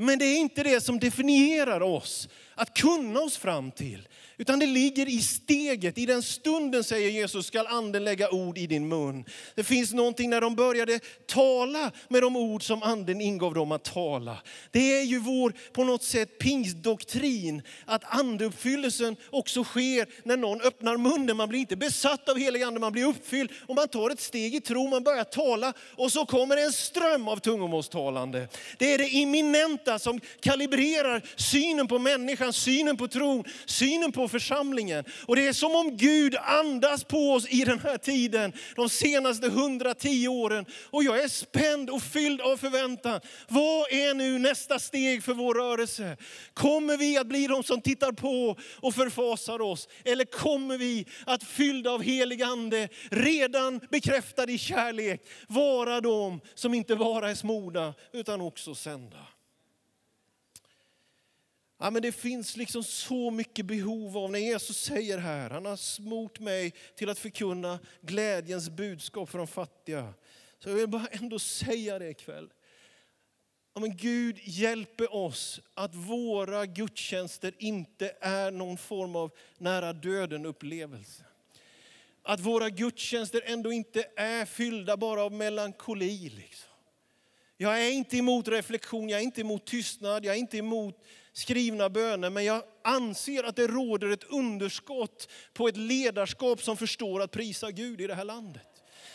Men 0.00 0.18
det 0.18 0.24
är 0.24 0.38
inte 0.38 0.62
det 0.62 0.80
som 0.80 0.98
definierar 0.98 1.80
oss, 1.80 2.28
att 2.54 2.74
kunna 2.74 3.20
oss 3.20 3.36
fram 3.36 3.70
till. 3.70 4.08
Utan 4.40 4.58
det 4.58 4.66
ligger 4.66 5.08
i 5.08 5.20
steget, 5.22 5.98
i 5.98 6.06
den 6.06 6.22
stunden 6.22 6.84
säger 6.84 7.10
Jesus 7.10 7.46
skall 7.46 7.66
anden 7.66 8.04
lägga 8.04 8.30
ord 8.30 8.58
i 8.58 8.66
din 8.66 8.88
mun. 8.88 9.24
Det 9.54 9.64
finns 9.64 9.92
någonting 9.92 10.30
när 10.30 10.40
de 10.40 10.54
började 10.54 11.00
tala 11.26 11.90
med 12.08 12.22
de 12.22 12.36
ord 12.36 12.62
som 12.62 12.82
anden 12.82 13.20
ingav 13.20 13.54
dem 13.54 13.72
att 13.72 13.84
tala. 13.84 14.38
Det 14.70 14.98
är 14.98 15.02
ju 15.02 15.18
vår 15.18 15.52
på 15.72 15.84
något 15.84 16.02
sätt 16.02 16.38
pingstdoktrin 16.38 17.62
att 17.84 18.18
andeuppfyllelsen 18.18 19.16
också 19.30 19.64
sker 19.64 20.06
när 20.24 20.36
någon 20.36 20.60
öppnar 20.60 20.96
munnen. 20.96 21.36
Man 21.36 21.48
blir 21.48 21.60
inte 21.60 21.76
besatt 21.76 22.28
av 22.28 22.38
helig 22.38 22.62
ande, 22.62 22.80
man 22.80 22.92
blir 22.92 23.04
uppfylld 23.04 23.50
och 23.66 23.74
man 23.74 23.88
tar 23.88 24.10
ett 24.10 24.20
steg 24.20 24.54
i 24.54 24.60
tro, 24.60 24.88
man 24.88 25.04
börjar 25.04 25.24
tala 25.24 25.72
och 25.96 26.12
så 26.12 26.26
kommer 26.26 26.56
en 26.56 26.72
ström 26.72 27.28
av 27.28 27.36
tungomålstalande. 27.36 28.48
Det 28.78 28.94
är 28.94 28.98
det 28.98 29.08
imminenta 29.08 29.98
som 29.98 30.20
kalibrerar 30.40 31.22
synen 31.36 31.88
på 31.88 31.98
människan, 31.98 32.52
synen 32.52 32.96
på 32.96 33.08
tron, 33.08 33.44
synen 33.66 34.12
på 34.12 34.29
församlingen. 34.30 35.04
Och 35.26 35.36
det 35.36 35.46
är 35.46 35.52
som 35.52 35.74
om 35.74 35.96
Gud 35.96 36.36
andas 36.36 37.04
på 37.04 37.32
oss 37.32 37.46
i 37.48 37.64
den 37.64 37.78
här 37.78 37.98
tiden, 37.98 38.52
de 38.76 38.88
senaste 38.88 39.46
110 39.46 40.28
åren. 40.28 40.66
Och 40.90 41.04
jag 41.04 41.24
är 41.24 41.28
spänd 41.28 41.90
och 41.90 42.02
fylld 42.02 42.40
av 42.40 42.56
förväntan. 42.56 43.20
Vad 43.48 43.92
är 43.92 44.14
nu 44.14 44.38
nästa 44.38 44.78
steg 44.78 45.24
för 45.24 45.34
vår 45.34 45.54
rörelse? 45.54 46.16
Kommer 46.54 46.96
vi 46.96 47.18
att 47.18 47.26
bli 47.26 47.46
de 47.46 47.62
som 47.62 47.80
tittar 47.80 48.12
på 48.12 48.56
och 48.80 48.94
förfasar 48.94 49.60
oss? 49.60 49.88
Eller 50.04 50.24
kommer 50.24 50.78
vi 50.78 51.06
att 51.26 51.44
fyllda 51.44 51.90
av 51.90 52.02
helig 52.02 52.42
ande, 52.42 52.88
redan 53.10 53.80
bekräftade 53.90 54.52
i 54.52 54.58
kärlek, 54.58 55.26
vara 55.48 56.00
de 56.00 56.40
som 56.54 56.74
inte 56.74 56.96
bara 56.96 57.30
är 57.30 57.34
smorda 57.34 57.94
utan 58.12 58.40
också 58.40 58.74
sända? 58.74 59.29
Ja, 61.82 61.90
men 61.90 62.02
det 62.02 62.12
finns 62.12 62.56
liksom 62.56 62.84
så 62.84 63.30
mycket 63.30 63.66
behov 63.66 64.18
av, 64.18 64.30
när 64.30 64.38
Jesus 64.38 64.80
säger 64.80 65.18
här, 65.18 65.50
han 65.50 65.66
har 65.66 65.76
smort 65.76 66.40
mig 66.40 66.74
till 66.96 67.08
att 67.08 67.18
förkunna 67.18 67.78
glädjens 68.00 68.70
budskap 68.70 69.30
för 69.30 69.38
de 69.38 69.46
fattiga. 69.46 70.14
Så 70.58 70.68
jag 70.68 70.76
vill 70.76 70.88
bara 70.88 71.06
ändå 71.06 71.38
säga 71.38 71.98
det 71.98 72.08
ikväll. 72.08 72.52
Ja, 73.74 73.80
men 73.80 73.96
Gud 73.96 74.38
hjälper 74.42 75.14
oss 75.14 75.60
att 75.74 75.94
våra 75.94 76.66
gudstjänster 76.66 77.54
inte 77.58 78.16
är 78.20 78.50
någon 78.50 78.78
form 78.78 79.16
av 79.16 79.30
nära 79.58 79.92
döden 79.92 80.46
upplevelse. 80.46 81.24
Att 82.22 82.40
våra 82.40 82.70
gudstjänster 82.70 83.42
ändå 83.44 83.72
inte 83.72 84.06
är 84.16 84.44
fyllda 84.44 84.96
bara 84.96 85.22
av 85.22 85.32
melankoli. 85.32 86.28
Liksom. 86.28 86.70
Jag 87.56 87.86
är 87.86 87.90
inte 87.90 88.16
emot 88.16 88.48
reflektion, 88.48 89.08
jag 89.08 89.20
är 89.20 89.24
inte 89.24 89.40
emot 89.40 89.66
tystnad, 89.66 90.24
jag 90.24 90.34
är 90.34 90.38
inte 90.38 90.58
emot 90.58 91.04
skrivna 91.32 91.90
böner, 91.90 92.30
men 92.30 92.44
jag 92.44 92.62
anser 92.84 93.44
att 93.44 93.56
det 93.56 93.66
råder 93.66 94.08
ett 94.08 94.24
underskott 94.24 95.28
på 95.52 95.68
ett 95.68 95.76
ledarskap 95.76 96.62
som 96.62 96.76
förstår 96.76 97.22
att 97.22 97.30
prisa 97.30 97.70
Gud 97.70 98.00
i 98.00 98.06
det 98.06 98.14
här 98.14 98.24
landet 98.24 98.69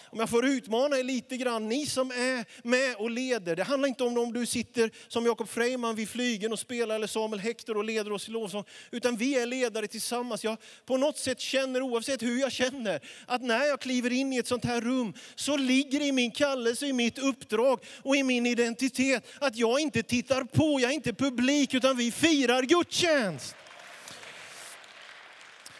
om 0.10 0.20
jag 0.20 0.30
får 0.30 0.46
utmana 0.46 0.98
er 0.98 1.04
lite 1.04 1.38
grann, 1.38 1.70
ni 1.70 1.86
som 1.86 2.12
är 2.12 2.68
med 2.68 2.96
och 2.96 3.12
leder. 3.12 3.56
Det 3.56 3.64
handlar 3.64 3.90
inte 3.90 4.04
om 4.04 4.18
om 4.18 4.34
du 4.34 4.46
sitter 4.46 4.92
som 5.08 5.26
Jakob 5.26 5.50
Freiman 5.50 5.96
vid 5.96 6.10
flygen 6.10 6.54
och 6.54 6.60
spelar 6.60 6.96
eller 6.96 7.08
Samuel 7.08 7.40
Hector 7.40 7.78
och 7.78 7.84
leder 7.84 8.12
oss 8.12 8.28
i 8.28 8.32
lovsång. 8.32 8.64
Utan 8.92 9.18
vi 9.18 9.40
är 9.40 9.46
ledare 9.46 9.88
tillsammans. 9.88 10.44
Jag 10.44 10.58
på 10.86 10.98
något 10.98 11.18
sätt 11.18 11.40
känner, 11.40 11.82
oavsett 11.82 12.22
hur 12.22 12.40
jag 12.40 12.52
känner, 12.52 13.00
att 13.26 13.42
när 13.42 13.66
jag 13.66 13.80
kliver 13.80 14.12
in 14.12 14.34
i 14.34 14.38
ett 14.38 14.48
sånt 14.48 14.66
här 14.66 14.82
rum 14.82 15.14
så 15.36 15.58
ligger 15.58 16.02
i 16.02 16.12
min 16.12 16.32
kallelse, 16.32 16.88
i 16.88 16.94
mitt 16.94 17.18
uppdrag 17.18 17.80
och 18.04 18.16
i 18.16 18.24
min 18.24 18.46
identitet 18.46 19.28
att 19.40 19.56
jag 19.56 19.80
inte 19.80 20.04
tittar 20.04 20.44
på, 20.44 20.80
jag 20.80 20.92
är 20.92 20.96
inte 20.96 21.14
publik 21.14 21.74
utan 21.74 21.98
vi 21.98 22.12
firar 22.12 22.64
gudstjänst. 22.64 23.56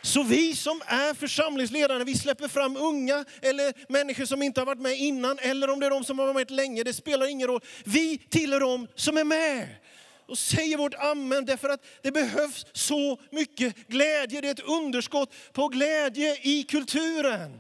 Så 0.06 0.24
vi 0.24 0.56
som 0.56 0.82
är 0.86 1.14
församlingsledare, 1.14 2.04
vi 2.04 2.16
släpper 2.18 2.48
fram 2.48 2.78
unga 2.78 3.26
eller 3.42 3.74
människor 3.92 4.26
som 4.26 4.42
inte 4.42 4.62
har 4.62 4.66
varit 4.66 4.82
med 4.82 4.98
innan, 4.98 5.40
eller 5.40 5.70
om 5.70 5.80
det 5.80 5.86
är 5.86 5.90
de 5.90 6.04
som 6.04 6.20
har 6.20 6.26
varit 6.26 6.36
med 6.36 6.52
länge, 6.52 6.84
det 6.84 6.94
spelar 6.94 7.26
ingen 7.28 7.48
roll. 7.48 7.62
Vi 7.84 8.18
tillhör 8.18 8.60
dem 8.60 8.88
som 8.96 9.18
är 9.18 9.24
med 9.24 9.68
och 10.28 10.38
säger 10.38 10.78
vårt 10.78 10.94
amen 10.94 11.46
därför 11.46 11.70
att 11.70 11.86
det 12.02 12.12
behövs 12.12 12.66
så 12.74 13.20
mycket 13.30 13.88
glädje. 13.88 14.42
Det 14.42 14.48
är 14.48 14.52
ett 14.52 14.60
underskott 14.60 15.34
på 15.54 15.68
glädje 15.68 16.38
i 16.42 16.64
kulturen. 16.64 17.60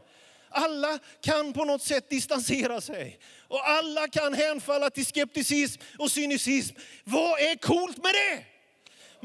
Alla 0.49 0.99
kan 1.21 1.53
på 1.53 1.65
något 1.65 1.83
sätt 1.83 2.09
distansera 2.09 2.81
sig 2.81 3.19
och 3.47 3.69
alla 3.69 4.07
kan 4.07 4.33
hänfalla 4.33 4.89
till 4.89 5.05
skepticism 5.05 5.81
och 5.97 6.11
cynism. 6.11 6.75
Vad 7.03 7.39
är 7.39 7.55
coolt 7.55 7.97
med 7.97 8.13
det? 8.13 8.54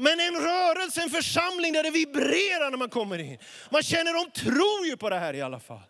Men 0.01 0.19
en 0.19 0.35
rörelse, 0.35 1.01
en 1.01 1.09
församling 1.09 1.73
där 1.73 1.83
det 1.83 1.91
vibrerar 1.91 2.71
när 2.71 2.77
man 2.77 2.89
kommer 2.89 3.19
in. 3.19 3.37
Man 3.71 3.83
känner 3.83 4.13
de 4.13 4.31
tror 4.31 4.85
ju 4.85 4.97
på 4.97 5.09
det 5.09 5.19
här 5.19 5.33
i 5.33 5.41
alla 5.41 5.59
fall. 5.59 5.81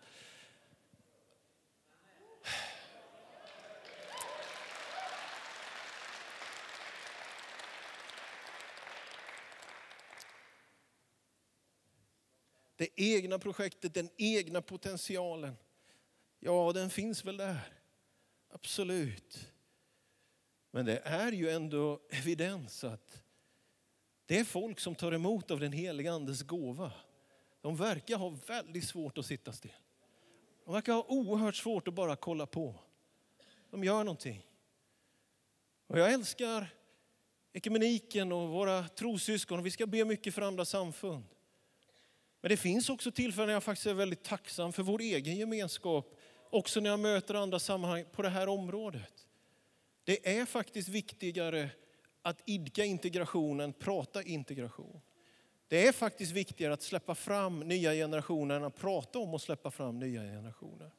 Det 12.76 12.88
egna 12.96 13.38
projektet, 13.38 13.94
den 13.94 14.10
egna 14.16 14.62
potentialen. 14.62 15.56
Ja, 16.38 16.72
den 16.72 16.90
finns 16.90 17.24
väl 17.24 17.36
där. 17.36 17.60
Absolut. 18.50 19.50
Men 20.70 20.86
det 20.86 20.98
är 21.04 21.32
ju 21.32 21.50
ändå 21.50 22.00
evidens 22.10 22.84
att 22.84 23.21
det 24.32 24.38
är 24.38 24.44
folk 24.44 24.80
som 24.80 24.94
tar 24.94 25.12
emot 25.12 25.50
av 25.50 25.60
den 25.60 25.72
heliga 25.72 26.12
andes 26.12 26.42
gåva. 26.42 26.92
De 27.60 27.76
verkar 27.76 28.16
ha 28.16 28.28
väldigt 28.46 28.84
svårt 28.84 29.18
att 29.18 29.26
sitta 29.26 29.52
still. 29.52 29.72
De 30.64 30.74
verkar 30.74 30.92
ha 30.92 31.04
oerhört 31.08 31.56
svårt 31.56 31.88
att 31.88 31.94
bara 31.94 32.16
kolla 32.16 32.46
på. 32.46 32.74
De 33.70 33.84
gör 33.84 34.04
någonting. 34.04 34.46
Och 35.86 35.98
jag 35.98 36.12
älskar 36.12 36.68
ekumeniken 37.52 38.32
och 38.32 38.48
våra 38.48 38.88
trossyskon. 38.88 39.62
Vi 39.62 39.70
ska 39.70 39.86
be 39.86 40.04
mycket 40.04 40.34
för 40.34 40.42
andra 40.42 40.64
samfund. 40.64 41.24
Men 42.40 42.48
det 42.48 42.56
finns 42.56 42.88
också 42.88 43.10
tillfällen 43.10 43.46
när 43.46 43.54
jag 43.54 43.64
faktiskt 43.64 43.86
är 43.86 43.94
väldigt 43.94 44.24
tacksam 44.24 44.72
för 44.72 44.82
vår 44.82 45.00
egen 45.00 45.36
gemenskap. 45.36 46.18
Också 46.50 46.80
när 46.80 46.90
jag 46.90 47.00
möter 47.00 47.34
andra 47.34 47.58
sammanhang 47.58 48.04
på 48.12 48.22
det 48.22 48.28
här 48.28 48.48
området. 48.48 49.26
Det 50.04 50.38
är 50.38 50.46
faktiskt 50.46 50.88
viktigare 50.88 51.70
att 52.22 52.42
idka 52.46 52.84
integrationen, 52.84 53.72
prata 53.72 54.22
integration. 54.22 55.00
Det 55.68 55.86
är 55.86 55.92
faktiskt 55.92 56.32
viktigare 56.32 56.72
att 56.74 56.82
släppa 56.82 57.14
fram 57.14 57.60
nya 57.60 57.92
generationer 57.92 58.56
än 58.56 58.64
att 58.64 58.76
prata 58.76 59.18
om 59.18 59.34
att 59.34 59.42
släppa 59.42 59.70
fram 59.70 59.98
nya 59.98 60.20
generationer. 60.20 60.90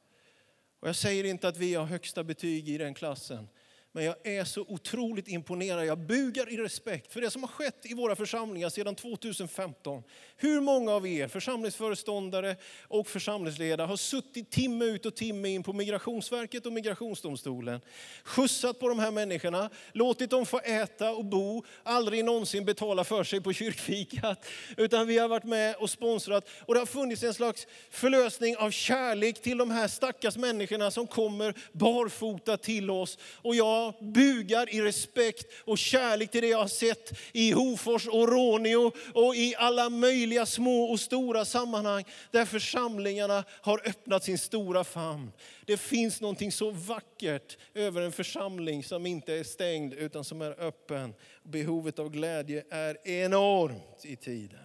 Och 0.80 0.88
jag 0.88 0.96
säger 0.96 1.24
inte 1.24 1.48
att 1.48 1.58
vi 1.58 1.76
har 1.76 1.86
högsta 1.86 2.24
betyg 2.24 2.70
i 2.70 2.78
den 2.78 2.94
klassen. 2.94 3.48
Men 3.96 4.04
jag 4.04 4.16
är 4.24 4.44
så 4.44 4.62
otroligt 4.62 5.28
imponerad. 5.28 5.86
Jag 5.86 6.00
bugar 6.00 6.54
i 6.54 6.58
respekt 6.58 7.14
för 7.14 7.22
det 7.22 7.32
som 7.32 7.44
har 7.44 7.48
skett 7.48 7.86
i 7.86 7.94
våra 7.94 8.16
församlingar 8.16 8.70
sedan 8.70 8.96
2015. 8.96 10.04
Hur 10.38 10.62
många 10.62 10.92
av 10.92 11.08
er, 11.08 11.28
församlingsföreståndare 11.28 12.56
och 12.82 13.08
församlingsledare, 13.08 13.88
har 13.88 13.98
suttit 13.98 14.52
timme 14.52 14.86
ut 14.86 15.06
och 15.06 15.16
timme 15.16 15.50
in 15.50 15.64
på 15.64 15.74
Migrationsverket 15.74 16.66
och 16.66 16.74
Migrationsdomstolen, 16.74 17.82
skjutsat 18.24 18.80
på 18.80 18.90
de 18.90 19.00
här 19.00 19.12
människorna, 19.12 19.70
låtit 19.92 20.30
dem 20.30 20.46
få 20.46 20.60
äta 20.60 21.12
och 21.12 21.26
bo, 21.26 21.64
aldrig 21.84 22.26
någonsin 22.26 22.66
betala 22.66 23.04
för 23.04 23.24
sig 23.24 23.42
på 23.42 23.54
kyrkfikat, 23.54 24.46
utan 24.78 25.08
vi 25.08 25.18
har 25.18 25.28
varit 25.28 25.44
med 25.44 25.76
och 25.76 25.90
sponsrat. 25.90 26.50
Och 26.66 26.74
det 26.74 26.80
har 26.80 26.86
funnits 26.86 27.24
en 27.24 27.34
slags 27.34 27.68
förlösning 27.90 28.58
av 28.58 28.72
kärlek 28.72 29.42
till 29.42 29.58
de 29.58 29.72
här 29.72 29.88
stackars 29.88 30.38
människorna 30.38 30.92
som 30.92 31.08
kommer 31.08 31.54
barfota 31.72 32.58
till 32.58 32.92
oss. 32.92 33.18
Och 33.42 33.56
jag 33.56 33.83
jag 33.84 33.94
bugar 34.00 34.76
i 34.76 34.82
respekt 34.82 35.52
och 35.66 35.78
kärlek 35.78 36.32
till 36.32 36.42
det 36.42 36.48
jag 36.48 36.58
har 36.58 36.68
sett 36.68 37.20
i 37.32 37.52
Hofors 37.52 38.08
och 38.08 38.30
Råneå 38.30 38.92
och 39.14 39.36
i 39.36 39.56
alla 39.58 39.90
möjliga 39.90 40.46
små 40.46 40.84
och 40.84 41.00
stora 41.00 41.46
sammanhang 41.46 42.04
där 42.32 42.46
församlingarna 42.46 43.44
har 43.62 43.88
öppnat 43.88 44.24
sin 44.24 44.38
stora 44.38 44.84
famn. 44.84 45.32
Det 45.66 45.78
finns 45.78 46.22
någonting 46.22 46.52
så 46.52 46.72
vackert 46.72 47.58
över 47.74 48.02
en 48.02 48.12
församling 48.12 48.84
som 48.84 49.06
inte 49.06 49.34
är 49.34 49.44
stängd 49.44 49.94
utan 49.94 50.24
som 50.24 50.42
är 50.42 50.60
öppen. 50.60 51.14
Behovet 51.44 52.00
av 52.00 52.10
glädje 52.10 52.64
är 52.70 53.08
enormt 53.08 54.06
i 54.06 54.16
tiden. 54.16 54.60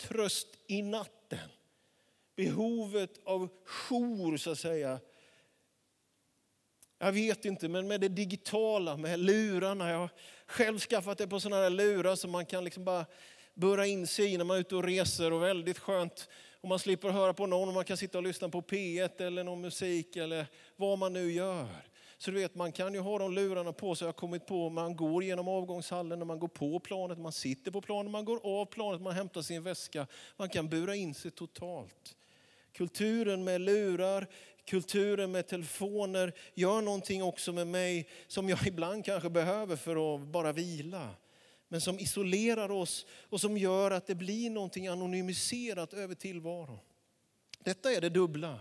Tröst 0.00 0.48
i 0.66 0.82
natten. 0.82 1.48
Behovet 2.36 3.10
av 3.24 3.48
jour 3.64 4.36
så 4.36 4.50
att 4.50 4.58
säga 4.58 5.00
jag 6.98 7.12
vet 7.12 7.44
inte, 7.44 7.68
men 7.68 7.88
med 7.88 8.00
det 8.00 8.08
digitala, 8.08 8.96
med 8.96 9.18
lurarna. 9.18 9.90
Jag 9.90 9.98
har 9.98 10.10
själv 10.46 10.78
skaffat 10.78 11.18
det 11.18 11.26
på 11.26 11.40
sådana 11.40 11.62
här 11.62 11.70
lurar 11.70 12.16
som 12.16 12.30
man 12.30 12.46
kan 12.46 12.64
liksom 12.64 12.84
bara 12.84 13.06
burra 13.54 13.86
in 13.86 14.06
sig 14.06 14.34
i 14.34 14.36
när 14.36 14.44
man 14.44 14.56
är 14.56 14.60
ute 14.60 14.76
och 14.76 14.84
reser. 14.84 15.32
Och 15.32 15.42
väldigt 15.42 15.78
skönt 15.78 16.28
om 16.60 16.68
man 16.68 16.78
slipper 16.78 17.08
höra 17.08 17.34
på 17.34 17.46
någon 17.46 17.68
och 17.68 17.74
man 17.74 17.84
kan 17.84 17.96
sitta 17.96 18.18
och 18.18 18.24
lyssna 18.24 18.48
på 18.48 18.62
P1 18.62 19.22
eller 19.22 19.44
någon 19.44 19.60
musik 19.60 20.16
eller 20.16 20.46
vad 20.76 20.98
man 20.98 21.12
nu 21.12 21.32
gör. 21.32 21.68
Så 22.18 22.30
du 22.30 22.40
vet, 22.40 22.54
man 22.54 22.72
kan 22.72 22.94
ju 22.94 23.00
ha 23.00 23.18
de 23.18 23.32
lurarna 23.32 23.72
på 23.72 23.94
sig. 23.94 24.04
Jag 24.04 24.08
har 24.08 24.18
kommit 24.18 24.46
på 24.46 24.70
man 24.70 24.96
går 24.96 25.24
genom 25.24 25.48
avgångshallen, 25.48 26.18
när 26.18 26.26
man 26.26 26.38
går 26.38 26.48
på 26.48 26.80
planet, 26.80 27.18
man 27.18 27.32
sitter 27.32 27.70
på 27.70 27.80
planet, 27.80 28.10
man 28.10 28.24
går 28.24 28.40
av 28.42 28.66
planet, 28.66 29.00
man 29.00 29.14
hämtar 29.14 29.42
sin 29.42 29.62
väska. 29.62 30.06
Man 30.36 30.48
kan 30.48 30.68
bura 30.68 30.94
in 30.94 31.14
sig 31.14 31.30
totalt. 31.30 32.16
Kulturen 32.76 33.44
med 33.44 33.60
lurar, 33.60 34.26
kulturen 34.64 35.32
med 35.32 35.46
telefoner 35.46 36.32
gör 36.54 36.82
någonting 36.82 37.22
också 37.22 37.52
med 37.52 37.66
mig 37.66 38.08
som 38.26 38.48
jag 38.48 38.58
ibland 38.66 39.04
kanske 39.04 39.30
behöver 39.30 39.76
för 39.76 40.14
att 40.14 40.20
bara 40.20 40.52
vila. 40.52 41.10
Men 41.68 41.80
som 41.80 41.98
isolerar 41.98 42.70
oss 42.70 43.06
och 43.22 43.40
som 43.40 43.58
gör 43.58 43.90
att 43.90 44.06
det 44.06 44.14
blir 44.14 44.50
någonting 44.50 44.88
anonymiserat 44.88 45.94
över 45.94 46.14
tillvaron. 46.14 46.78
Detta 47.58 47.92
är 47.92 48.00
det 48.00 48.08
dubbla. 48.08 48.58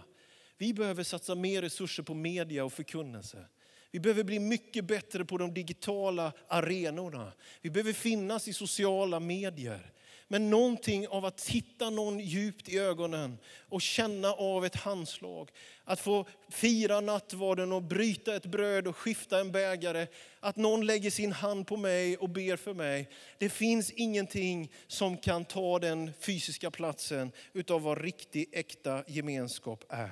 Vi 0.57 0.73
behöver 0.73 1.03
satsa 1.03 1.35
mer 1.35 1.61
resurser 1.61 2.03
på 2.03 2.13
media 2.13 2.65
och 2.65 2.73
förkunnelse. 2.73 3.45
Vi 3.91 3.99
behöver 3.99 4.23
bli 4.23 4.39
mycket 4.39 4.85
bättre 4.85 5.25
på 5.25 5.37
de 5.37 5.53
digitala 5.53 6.31
arenorna. 6.47 7.31
Vi 7.61 7.69
behöver 7.69 7.93
finnas 7.93 8.47
i 8.47 8.53
sociala 8.53 9.19
medier. 9.19 9.91
Men 10.27 10.49
någonting 10.49 11.07
av 11.07 11.25
att 11.25 11.37
titta 11.37 11.89
någon 11.89 12.19
djupt 12.19 12.69
i 12.69 12.79
ögonen 12.79 13.37
och 13.69 13.81
känna 13.81 14.33
av 14.33 14.65
ett 14.65 14.75
handslag. 14.75 15.49
Att 15.83 15.99
få 15.99 16.25
fira 16.49 17.01
nattvarden 17.01 17.71
och 17.71 17.83
bryta 17.83 18.35
ett 18.35 18.45
bröd 18.45 18.87
och 18.87 18.97
skifta 18.97 19.39
en 19.39 19.51
bägare. 19.51 20.07
Att 20.39 20.55
någon 20.55 20.85
lägger 20.85 21.11
sin 21.11 21.31
hand 21.31 21.67
på 21.67 21.77
mig 21.77 22.17
och 22.17 22.29
ber 22.29 22.55
för 22.55 22.73
mig. 22.73 23.09
Det 23.37 23.49
finns 23.49 23.91
ingenting 23.91 24.71
som 24.87 25.17
kan 25.17 25.45
ta 25.45 25.79
den 25.79 26.11
fysiska 26.19 26.71
platsen 26.71 27.31
utav 27.53 27.81
vad 27.81 28.01
riktig 28.01 28.49
äkta 28.51 29.03
gemenskap 29.07 29.83
är. 29.89 30.11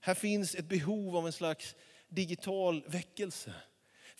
Här 0.00 0.14
finns 0.14 0.54
ett 0.54 0.68
behov 0.68 1.16
av 1.16 1.26
en 1.26 1.32
slags 1.32 1.74
digital 2.08 2.84
väckelse. 2.86 3.52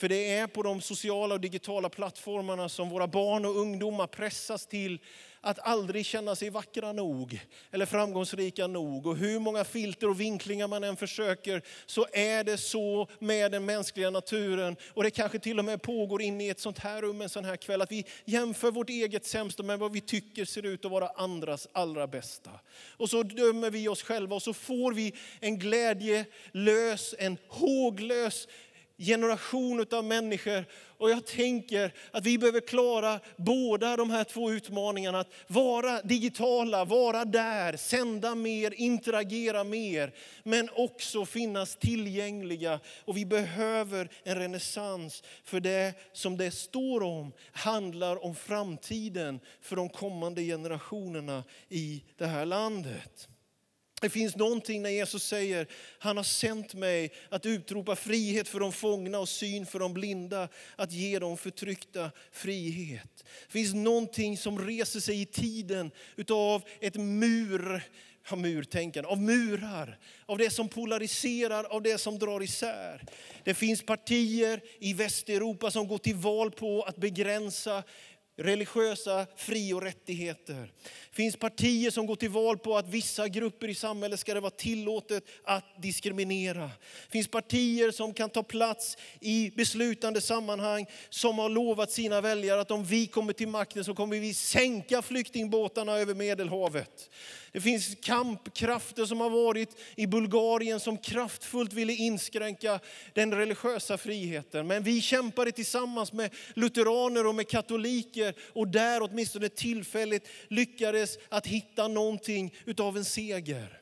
För 0.00 0.08
det 0.08 0.34
är 0.34 0.46
på 0.46 0.62
de 0.62 0.80
sociala 0.80 1.34
och 1.34 1.40
digitala 1.40 1.88
plattformarna 1.88 2.68
som 2.68 2.88
våra 2.88 3.06
barn 3.06 3.44
och 3.44 3.56
ungdomar 3.56 4.06
pressas 4.06 4.66
till 4.66 4.98
att 5.40 5.58
aldrig 5.58 6.06
känna 6.06 6.36
sig 6.36 6.50
vackra 6.50 6.92
nog 6.92 7.40
eller 7.70 7.86
framgångsrika 7.86 8.66
nog. 8.66 9.06
Och 9.06 9.16
hur 9.16 9.38
många 9.38 9.64
filter 9.64 10.08
och 10.08 10.20
vinklingar 10.20 10.68
man 10.68 10.84
än 10.84 10.96
försöker 10.96 11.62
så 11.86 12.06
är 12.12 12.44
det 12.44 12.56
så 12.58 13.08
med 13.18 13.52
den 13.52 13.64
mänskliga 13.64 14.10
naturen. 14.10 14.76
Och 14.94 15.02
det 15.02 15.10
kanske 15.10 15.38
till 15.38 15.58
och 15.58 15.64
med 15.64 15.82
pågår 15.82 16.22
inne 16.22 16.46
i 16.46 16.48
ett 16.48 16.60
sånt 16.60 16.78
här 16.78 17.02
rum 17.02 17.20
en 17.20 17.28
sån 17.28 17.44
här 17.44 17.56
kväll 17.56 17.82
att 17.82 17.92
vi 17.92 18.04
jämför 18.24 18.70
vårt 18.70 18.90
eget 18.90 19.26
sämsta 19.26 19.62
med 19.62 19.78
vad 19.78 19.92
vi 19.92 20.00
tycker 20.00 20.44
ser 20.44 20.66
ut 20.66 20.84
att 20.84 20.90
vara 20.90 21.08
andras 21.08 21.68
allra 21.72 22.06
bästa. 22.06 22.50
Och 22.96 23.10
så 23.10 23.22
dömer 23.22 23.70
vi 23.70 23.88
oss 23.88 24.02
själva 24.02 24.36
och 24.36 24.42
så 24.42 24.52
får 24.52 24.92
vi 24.92 25.14
en 25.40 25.58
glädjelös, 25.58 27.14
en 27.18 27.38
håglös 27.48 28.48
generation 29.00 29.86
av 29.92 30.04
människor. 30.04 30.64
Och 30.98 31.10
jag 31.10 31.26
tänker 31.26 31.94
att 32.10 32.26
vi 32.26 32.38
behöver 32.38 32.60
klara 32.60 33.20
båda 33.36 33.96
de 33.96 34.10
här 34.10 34.24
två 34.24 34.50
utmaningarna. 34.50 35.20
Att 35.20 35.32
vara 35.46 36.02
digitala, 36.02 36.84
vara 36.84 37.24
där, 37.24 37.76
sända 37.76 38.34
mer, 38.34 38.74
interagera 38.76 39.64
mer. 39.64 40.14
Men 40.42 40.70
också 40.74 41.24
finnas 41.26 41.76
tillgängliga. 41.76 42.80
Och 43.04 43.16
vi 43.16 43.26
behöver 43.26 44.08
en 44.22 44.38
renässans. 44.38 45.22
För 45.44 45.60
det 45.60 45.94
som 46.12 46.36
det 46.36 46.50
står 46.50 47.02
om 47.02 47.32
handlar 47.52 48.24
om 48.24 48.34
framtiden 48.34 49.40
för 49.60 49.76
de 49.76 49.88
kommande 49.88 50.42
generationerna 50.42 51.44
i 51.68 52.04
det 52.16 52.26
här 52.26 52.46
landet. 52.46 53.28
Det 54.00 54.10
finns 54.10 54.36
någonting 54.36 54.82
när 54.82 54.90
Jesus 54.90 55.24
säger, 55.24 55.66
han 55.98 56.16
har 56.16 56.24
sänt 56.24 56.74
mig 56.74 57.12
att 57.28 57.46
utropa 57.46 57.96
frihet 57.96 58.48
för 58.48 58.60
de 58.60 58.72
fångna 58.72 59.18
och 59.18 59.28
syn 59.28 59.66
för 59.66 59.78
de 59.78 59.94
blinda, 59.94 60.48
att 60.76 60.92
ge 60.92 61.18
de 61.18 61.36
förtryckta 61.36 62.10
frihet. 62.32 63.24
Det 63.46 63.52
finns 63.52 63.74
någonting 63.74 64.36
som 64.36 64.66
reser 64.66 65.00
sig 65.00 65.20
i 65.20 65.26
tiden 65.26 65.90
utav 66.16 66.62
ett 66.80 66.96
mur, 66.96 67.82
av 68.28 68.38
murtänkande, 68.38 69.08
av 69.08 69.20
murar, 69.20 69.98
av 70.26 70.38
det 70.38 70.50
som 70.50 70.68
polariserar, 70.68 71.64
av 71.64 71.82
det 71.82 71.98
som 71.98 72.18
drar 72.18 72.42
isär. 72.42 73.04
Det 73.44 73.54
finns 73.54 73.82
partier 73.82 74.60
i 74.78 74.92
Västeuropa 74.92 75.70
som 75.70 75.88
går 75.88 75.98
till 75.98 76.16
val 76.16 76.50
på 76.50 76.82
att 76.82 76.96
begränsa 76.96 77.82
religiösa 78.40 79.26
fri 79.37 79.72
och 79.72 79.83
rättigheter. 79.83 80.72
Det 81.11 81.16
finns 81.16 81.37
partier 81.37 81.90
som 81.90 82.07
går 82.07 82.16
till 82.16 82.31
val 82.31 82.59
på 82.59 82.76
att 82.76 82.88
vissa 82.88 83.29
grupper 83.29 83.68
i 83.68 83.74
samhället 83.74 84.20
ska 84.20 84.35
det 84.35 84.40
vara 84.40 84.50
tillåtet 84.50 85.24
att 85.44 85.83
diskriminera. 85.83 86.62
Det 86.62 87.12
finns 87.12 87.29
partier 87.29 87.90
som 87.90 88.14
kan 88.14 88.31
ta 88.31 88.42
plats 88.42 88.96
i 89.20 89.50
beslutande 89.57 90.20
sammanhang 90.20 90.87
som 91.11 91.38
har 91.38 91.48
lovat 91.48 91.90
sina 91.90 92.20
väljare 92.20 92.61
att 92.61 92.70
om 92.70 92.85
vi 92.85 93.07
kommer 93.07 93.33
till 93.33 93.48
makten 93.48 93.85
så 93.85 93.94
kommer 93.94 94.18
vi 94.18 94.35
sänka 94.35 95.03
flyktingbåtarna 95.03 95.98
över 95.98 96.14
Medelhavet. 96.14 97.11
Det 97.52 97.60
finns 97.60 97.96
kampkrafter 98.02 99.04
som 99.04 99.20
har 99.20 99.30
varit 99.30 99.78
i 99.96 100.06
Bulgarien 100.06 100.80
som 100.80 100.98
kraftfullt 100.98 101.72
ville 101.72 101.92
inskränka 101.92 102.80
den 103.14 103.34
religiösa 103.34 103.98
friheten. 103.98 104.66
Men 104.66 104.82
vi 104.82 105.00
kämpade 105.00 105.52
tillsammans 105.52 106.12
med 106.12 106.34
lutheraner 106.54 107.26
och 107.26 107.34
med 107.34 107.48
katoliker 107.48 108.34
och 108.52 108.68
där 108.68 109.02
åtminstone 109.02 109.48
tillfälligt 109.48 110.28
lyckades 110.48 111.18
att 111.28 111.46
hitta 111.46 111.88
någonting 111.88 112.54
utav 112.64 112.96
en 112.96 113.04
seger 113.04 113.80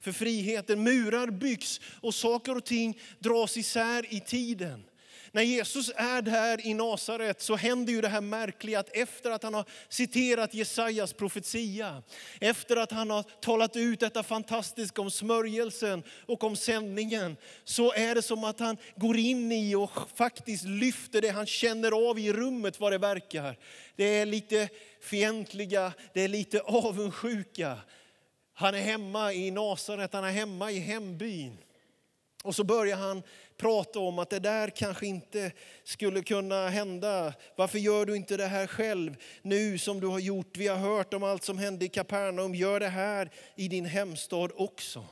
för 0.00 0.12
friheten. 0.12 0.82
Murar 0.82 1.26
byggs 1.26 1.80
och 2.00 2.14
saker 2.14 2.56
och 2.56 2.64
ting 2.64 2.98
dras 3.18 3.56
isär 3.56 4.14
i 4.14 4.20
tiden. 4.20 4.84
När 5.32 5.42
Jesus 5.42 5.90
är 5.96 6.22
där 6.22 6.66
i 6.66 6.74
Nasaret 6.74 7.40
så 7.40 7.56
händer 7.56 7.92
ju 7.92 8.00
det 8.00 8.08
här 8.08 8.20
märkliga 8.20 8.80
att 8.80 8.96
efter 8.96 9.30
att 9.30 9.42
han 9.42 9.54
har 9.54 9.64
citerat 9.88 10.54
Jesajas 10.54 11.12
profetia, 11.12 12.02
efter 12.40 12.76
att 12.76 12.92
han 12.92 13.10
har 13.10 13.22
talat 13.22 13.76
ut 13.76 14.00
detta 14.00 14.22
fantastiska 14.22 15.02
om 15.02 15.10
smörjelsen 15.10 16.02
och 16.26 16.44
om 16.44 16.56
sändningen, 16.56 17.36
så 17.64 17.92
är 17.92 18.14
det 18.14 18.22
som 18.22 18.44
att 18.44 18.60
han 18.60 18.76
går 18.96 19.16
in 19.16 19.52
i 19.52 19.74
och 19.74 19.90
faktiskt 20.14 20.64
lyfter 20.64 21.20
det 21.20 21.28
han 21.28 21.46
känner 21.46 22.10
av 22.10 22.18
i 22.18 22.32
rummet 22.32 22.80
vad 22.80 22.92
det 22.92 22.98
verkar. 22.98 23.58
Det 23.96 24.04
är 24.04 24.26
lite 24.26 24.68
fientliga, 25.00 25.92
det 26.14 26.20
är 26.20 26.28
lite 26.28 26.60
avundsjuka. 26.60 27.78
Han 28.54 28.74
är 28.74 28.80
hemma 28.80 29.32
i 29.32 29.50
Nasaret, 29.50 30.12
han 30.12 30.24
är 30.24 30.30
hemma 30.30 30.70
i 30.70 30.78
hembyn. 30.78 31.58
Och 32.42 32.56
så 32.56 32.64
börjar 32.64 32.96
han 32.96 33.22
prata 33.60 33.98
om 33.98 34.18
att 34.18 34.30
det 34.30 34.38
där 34.38 34.70
kanske 34.70 35.06
inte 35.06 35.52
skulle 35.84 36.22
kunna 36.22 36.68
hända. 36.68 37.34
Varför 37.56 37.78
gör 37.78 38.06
du 38.06 38.16
inte 38.16 38.36
det 38.36 38.46
här 38.46 38.66
själv 38.66 39.16
nu 39.42 39.78
som 39.78 40.00
du 40.00 40.06
har 40.06 40.18
gjort? 40.18 40.56
Vi 40.56 40.68
har 40.68 40.76
hört 40.76 41.14
om 41.14 41.22
allt 41.22 41.44
som 41.44 41.58
hände 41.58 41.84
i 41.84 41.88
Kapernaum. 41.88 42.54
Gör 42.54 42.80
det 42.80 42.88
här 42.88 43.30
i 43.56 43.68
din 43.68 43.84
hemstad 43.84 44.50
också. 44.54 45.04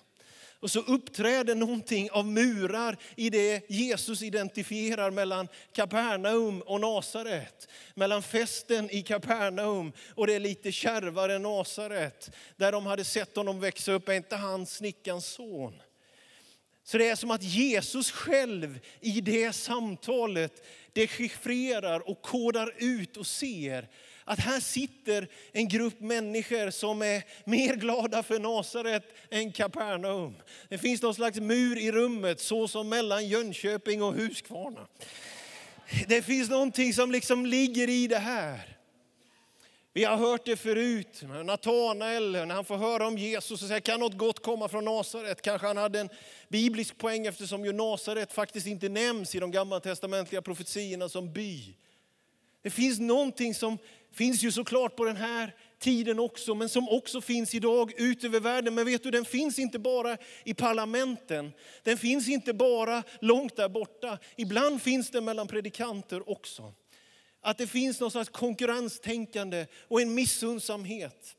Och 0.61 0.70
så 0.70 0.80
uppträder 0.80 1.54
någonting 1.54 2.11
av 2.11 2.26
murar 2.26 2.96
i 3.16 3.30
det 3.30 3.70
Jesus 3.70 4.22
identifierar 4.22 5.11
mellan 5.11 5.48
Kapernaum 5.72 6.61
och 6.62 6.80
Nasaret. 6.80 7.68
Mellan 7.94 8.22
festen 8.22 8.90
i 8.90 9.02
Kapernaum 9.02 9.92
och 10.14 10.26
det 10.26 10.38
lite 10.38 10.72
kärvare 10.72 11.38
Nasaret. 11.38 12.30
Där 12.56 12.72
de 12.72 12.87
hade 12.87 13.04
sett 13.04 13.37
honom 13.37 13.61
växa 13.61 13.92
upp, 13.92 14.08
är 14.08 14.12
inte 14.12 14.37
han 14.37 14.66
snickarens 14.66 15.26
son? 15.26 15.74
Så 16.90 16.98
det 16.98 17.09
är 17.09 17.16
som 17.16 17.31
att 17.31 17.42
Jesus 17.42 18.11
själv 18.11 18.79
i 19.01 19.20
det 19.20 19.53
samtalet 19.53 20.66
dechiffrerar 20.92 22.09
och 22.09 22.22
kodar 22.22 22.74
ut 22.79 23.16
och 23.16 23.27
ser 23.27 23.88
att 24.24 24.38
här 24.38 24.61
sitter 24.61 25.29
en 25.53 25.68
grupp 25.68 26.01
människor 26.01 26.70
som 26.70 27.03
är 27.03 27.22
mer 27.44 27.74
glada 27.74 28.22
för 28.22 28.38
Nasaret 28.38 29.05
än 29.31 29.53
Kapernaum. 29.53 30.35
Det 30.68 30.79
finns 30.79 31.03
någon 31.03 31.14
slags 31.14 31.40
mur 31.40 31.79
i 31.79 31.92
rummet, 31.92 32.40
så 32.40 32.68
som 32.68 32.88
mellan 32.88 33.29
Jönköping 33.29 34.03
och 34.03 34.14
Huskvarna. 34.14 34.87
Det 36.07 36.22
finns 36.22 36.51
någonting 36.51 36.94
som 36.94 37.12
liksom 37.12 37.46
ligger 37.46 37.88
i 37.88 38.07
det 38.07 38.18
här. 38.18 38.78
Vi 39.98 40.04
har 40.04 40.16
hört 40.16 40.44
det 40.44 40.56
förut. 40.56 41.22
Natanael, 41.44 42.32
när 42.32 42.54
han 42.54 42.64
får 42.64 42.76
höra 42.76 43.06
om 43.06 43.18
Jesus 43.18 43.62
och 43.62 43.68
säger, 43.68 43.80
kan 43.80 44.00
något 44.00 44.18
gott 44.18 44.42
komma 44.42 44.68
från 44.68 44.84
Nasaret? 44.84 45.42
Kanske 45.42 45.66
han 45.66 45.76
hade 45.76 46.00
en 46.00 46.08
biblisk 46.48 46.98
poäng 46.98 47.26
eftersom 47.26 47.64
ju 47.64 47.72
Nasaret 47.72 48.32
faktiskt 48.32 48.66
inte 48.66 48.88
nämns 48.88 49.34
i 49.34 49.40
de 49.40 49.50
gammaltestamentliga 49.50 50.42
profetierna 50.42 51.08
som 51.08 51.32
by. 51.32 51.74
Det 52.62 52.70
finns 52.70 52.98
någonting 52.98 53.54
som 53.54 53.78
finns 54.12 54.42
ju 54.42 54.52
såklart 54.52 54.96
på 54.96 55.04
den 55.04 55.16
här 55.16 55.54
tiden 55.78 56.18
också, 56.18 56.54
men 56.54 56.68
som 56.68 56.88
också 56.88 57.20
finns 57.20 57.54
idag 57.54 58.00
ut 58.00 58.24
över 58.24 58.40
världen. 58.40 58.74
Men 58.74 58.87
vet 58.87 59.02
du, 59.02 59.11
den 59.11 59.24
finns 59.24 59.58
inte 59.58 59.78
bara 59.78 60.16
i 60.44 60.54
parlamenten. 60.54 61.52
Den 61.82 61.98
finns 61.98 62.28
inte 62.28 62.52
bara 62.52 63.02
långt 63.20 63.56
där 63.56 63.68
borta. 63.68 64.18
Ibland 64.37 64.82
finns 64.82 65.11
den 65.11 65.24
mellan 65.24 65.48
predikanter 65.48 66.30
också. 66.30 66.72
Att 67.48 67.58
det 67.58 67.66
finns 67.66 68.00
någon 68.00 68.11
slags 68.11 68.28
konkurrenstänkande 68.28 69.66
och 69.88 70.00
en 70.00 70.14
missundsamhet. 70.14 71.34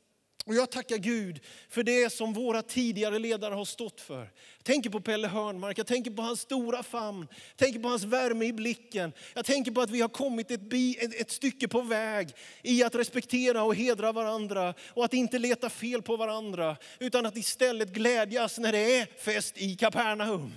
Och 0.46 0.54
jag 0.54 0.70
tackar 0.70 0.96
Gud 0.96 1.40
för 1.68 1.82
det 1.82 2.12
som 2.12 2.32
våra 2.32 2.62
tidigare 2.62 3.18
ledare 3.18 3.54
har 3.54 3.64
stått 3.64 4.00
för. 4.00 4.18
Jag 4.56 4.64
tänker 4.64 4.90
på 4.90 5.00
Pelle 5.00 5.28
Hörnmark, 5.28 5.78
jag 5.78 5.86
tänker 5.86 6.10
på 6.10 6.22
hans 6.22 6.40
stora 6.40 6.82
famn, 6.82 7.26
jag 7.30 7.56
tänker 7.56 7.80
på 7.80 7.88
hans 7.88 8.04
värme 8.04 8.44
i 8.44 8.52
blicken. 8.52 9.12
Jag 9.34 9.44
tänker 9.44 9.70
på 9.70 9.80
att 9.80 9.90
vi 9.90 10.00
har 10.00 10.08
kommit 10.08 10.50
ett, 10.50 10.60
bi, 10.60 10.96
ett, 11.00 11.20
ett 11.20 11.30
stycke 11.30 11.68
på 11.68 11.80
väg 11.80 12.28
i 12.62 12.84
att 12.84 12.94
respektera 12.94 13.62
och 13.62 13.74
hedra 13.74 14.12
varandra 14.12 14.74
och 14.88 15.04
att 15.04 15.14
inte 15.14 15.38
leta 15.38 15.70
fel 15.70 16.02
på 16.02 16.16
varandra. 16.16 16.76
Utan 16.98 17.26
att 17.26 17.36
istället 17.36 17.88
glädjas 17.88 18.58
när 18.58 18.72
det 18.72 18.96
är 18.96 19.06
fest 19.06 19.58
i 19.58 19.76
Kapernaum. 19.76 20.52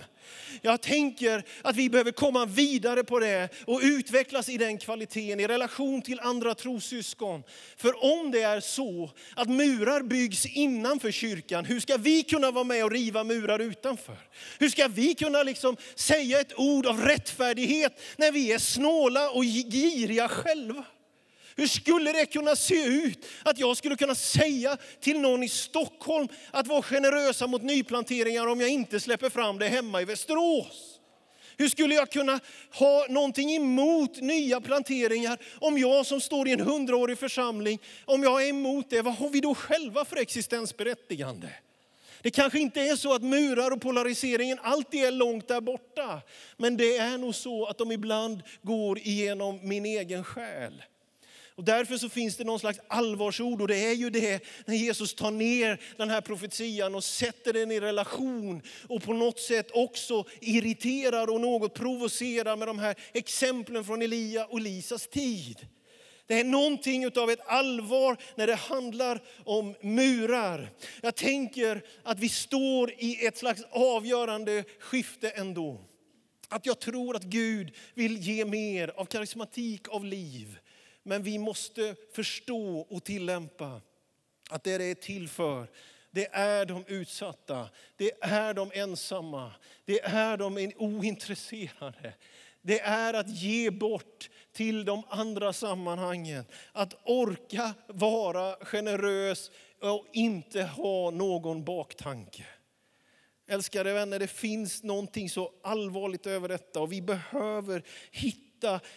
Jag 0.62 0.80
tänker 0.80 1.44
att 1.62 1.76
vi 1.76 1.90
behöver 1.90 2.12
komma 2.12 2.46
vidare 2.46 3.04
på 3.04 3.18
det 3.18 3.48
och 3.66 3.80
utvecklas 3.82 4.48
i 4.48 4.56
den 4.56 4.78
kvaliteten 4.78 5.40
i 5.40 5.46
relation 5.46 6.02
till 6.02 6.20
andra 6.20 6.54
trossyskon. 6.54 7.42
För 7.76 8.04
om 8.04 8.30
det 8.30 8.42
är 8.42 8.60
så 8.60 9.10
att 9.36 9.48
murar 9.48 10.02
byggs 10.02 10.46
innanför 10.46 11.10
kyrkan, 11.10 11.64
hur 11.64 11.80
ska 11.80 11.96
vi 11.96 12.22
kunna 12.22 12.50
vara 12.50 12.64
med 12.64 12.84
och 12.84 12.90
riva 12.90 13.24
murar 13.24 13.58
utanför? 13.58 14.18
Hur 14.58 14.68
ska 14.68 14.88
vi 14.88 15.14
kunna 15.14 15.42
liksom 15.42 15.76
säga 15.94 16.40
ett 16.40 16.58
ord 16.58 16.86
av 16.86 17.00
rättfärdighet 17.00 18.00
när 18.16 18.32
vi 18.32 18.52
är 18.52 18.58
snåla 18.58 19.30
och 19.30 19.44
giriga 19.44 20.28
själva? 20.28 20.84
Hur 21.56 21.66
skulle 21.66 22.12
det 22.12 22.26
kunna 22.26 22.56
se 22.56 22.84
ut 22.84 23.26
att 23.42 23.58
jag 23.58 23.76
skulle 23.76 23.96
kunna 23.96 24.14
säga 24.14 24.76
till 25.00 25.20
någon 25.20 25.42
i 25.42 25.48
Stockholm 25.48 26.28
att 26.50 26.66
vara 26.66 26.82
generösa 26.82 27.46
mot 27.46 27.62
nyplanteringar 27.62 28.46
om 28.46 28.60
jag 28.60 28.70
inte 28.70 29.00
släpper 29.00 29.30
fram 29.30 29.58
det 29.58 29.68
hemma 29.68 30.02
i 30.02 30.04
Västerås? 30.04 31.00
Hur 31.56 31.68
skulle 31.68 31.94
jag 31.94 32.10
kunna 32.10 32.40
ha 32.70 33.06
någonting 33.08 33.56
emot 33.56 34.20
nya 34.20 34.60
planteringar 34.60 35.38
om 35.58 35.78
jag 35.78 36.06
som 36.06 36.20
står 36.20 36.48
i 36.48 36.52
en 36.52 36.60
hundraårig 36.60 37.18
församling, 37.18 37.78
om 38.04 38.22
jag 38.22 38.44
är 38.44 38.48
emot 38.48 38.90
det, 38.90 39.02
vad 39.02 39.14
har 39.14 39.28
vi 39.28 39.40
då 39.40 39.54
själva 39.54 40.04
för 40.04 40.16
existensberättigande? 40.16 41.48
Det 42.22 42.30
kanske 42.30 42.58
inte 42.58 42.80
är 42.80 42.96
så 42.96 43.14
att 43.14 43.22
murar 43.22 43.70
och 43.70 43.80
polariseringen 43.80 44.58
alltid 44.62 45.04
är 45.04 45.10
långt 45.10 45.48
där 45.48 45.60
borta. 45.60 46.20
Men 46.56 46.76
det 46.76 46.96
är 46.96 47.18
nog 47.18 47.34
så 47.34 47.66
att 47.66 47.78
de 47.78 47.92
ibland 47.92 48.42
går 48.62 48.98
igenom 48.98 49.60
min 49.62 49.86
egen 49.86 50.24
själ. 50.24 50.82
Och 51.56 51.64
därför 51.64 51.96
så 51.96 52.08
finns 52.08 52.36
det 52.36 52.44
någon 52.44 52.60
slags 52.60 52.80
allvarsord 52.88 53.60
och 53.60 53.68
det 53.68 53.76
är 53.76 53.92
ju 53.92 54.10
det 54.10 54.44
när 54.66 54.74
Jesus 54.74 55.14
tar 55.14 55.30
ner 55.30 55.80
den 55.96 56.10
här 56.10 56.20
profetian 56.20 56.94
och 56.94 57.04
sätter 57.04 57.52
den 57.52 57.70
i 57.70 57.80
relation 57.80 58.62
och 58.88 59.02
på 59.02 59.12
något 59.12 59.40
sätt 59.40 59.70
också 59.72 60.24
irriterar 60.40 61.30
och 61.30 61.40
något 61.40 61.74
provocerar 61.74 62.56
med 62.56 62.68
de 62.68 62.78
här 62.78 62.94
exemplen 63.12 63.84
från 63.84 64.02
Elia 64.02 64.46
och 64.46 64.60
Lisas 64.60 65.06
tid. 65.06 65.66
Det 66.26 66.40
är 66.40 66.44
någonting 66.44 67.06
av 67.06 67.30
ett 67.30 67.46
allvar 67.46 68.16
när 68.36 68.46
det 68.46 68.54
handlar 68.54 69.22
om 69.44 69.74
murar. 69.80 70.70
Jag 71.02 71.14
tänker 71.14 71.82
att 72.02 72.18
vi 72.18 72.28
står 72.28 72.92
i 72.98 73.26
ett 73.26 73.38
slags 73.38 73.62
avgörande 73.70 74.64
skifte 74.78 75.30
ändå. 75.30 75.80
Att 76.48 76.66
jag 76.66 76.78
tror 76.78 77.16
att 77.16 77.22
Gud 77.22 77.74
vill 77.94 78.16
ge 78.16 78.44
mer 78.44 78.92
av 78.96 79.04
karismatik, 79.04 79.88
av 79.88 80.04
liv. 80.04 80.58
Men 81.06 81.22
vi 81.22 81.38
måste 81.38 81.96
förstå 82.12 82.78
och 82.90 83.04
tillämpa 83.04 83.80
att 84.50 84.64
det 84.64 84.78
det 84.78 84.84
är 84.84 84.94
till 84.94 85.28
för, 85.28 85.70
det 86.10 86.28
är 86.32 86.66
de 86.66 86.84
utsatta, 86.86 87.68
det 87.96 88.12
är 88.20 88.54
de 88.54 88.70
ensamma, 88.74 89.52
det 89.84 90.00
är 90.00 90.36
de 90.36 90.72
ointresserade. 90.76 92.14
Det 92.62 92.80
är 92.80 93.14
att 93.14 93.28
ge 93.28 93.70
bort 93.70 94.30
till 94.52 94.84
de 94.84 95.02
andra 95.08 95.52
sammanhangen. 95.52 96.44
Att 96.72 96.94
orka 97.04 97.74
vara 97.86 98.56
generös 98.64 99.50
och 99.80 100.06
inte 100.12 100.62
ha 100.62 101.10
någon 101.10 101.64
baktanke. 101.64 102.46
Älskade 103.46 103.92
vänner, 103.92 104.18
det 104.18 104.26
finns 104.26 104.82
någonting 104.82 105.30
så 105.30 105.52
allvarligt 105.62 106.26
över 106.26 106.48
detta 106.48 106.80
och 106.80 106.92
vi 106.92 107.02
behöver 107.02 107.82
hitta 108.10 108.43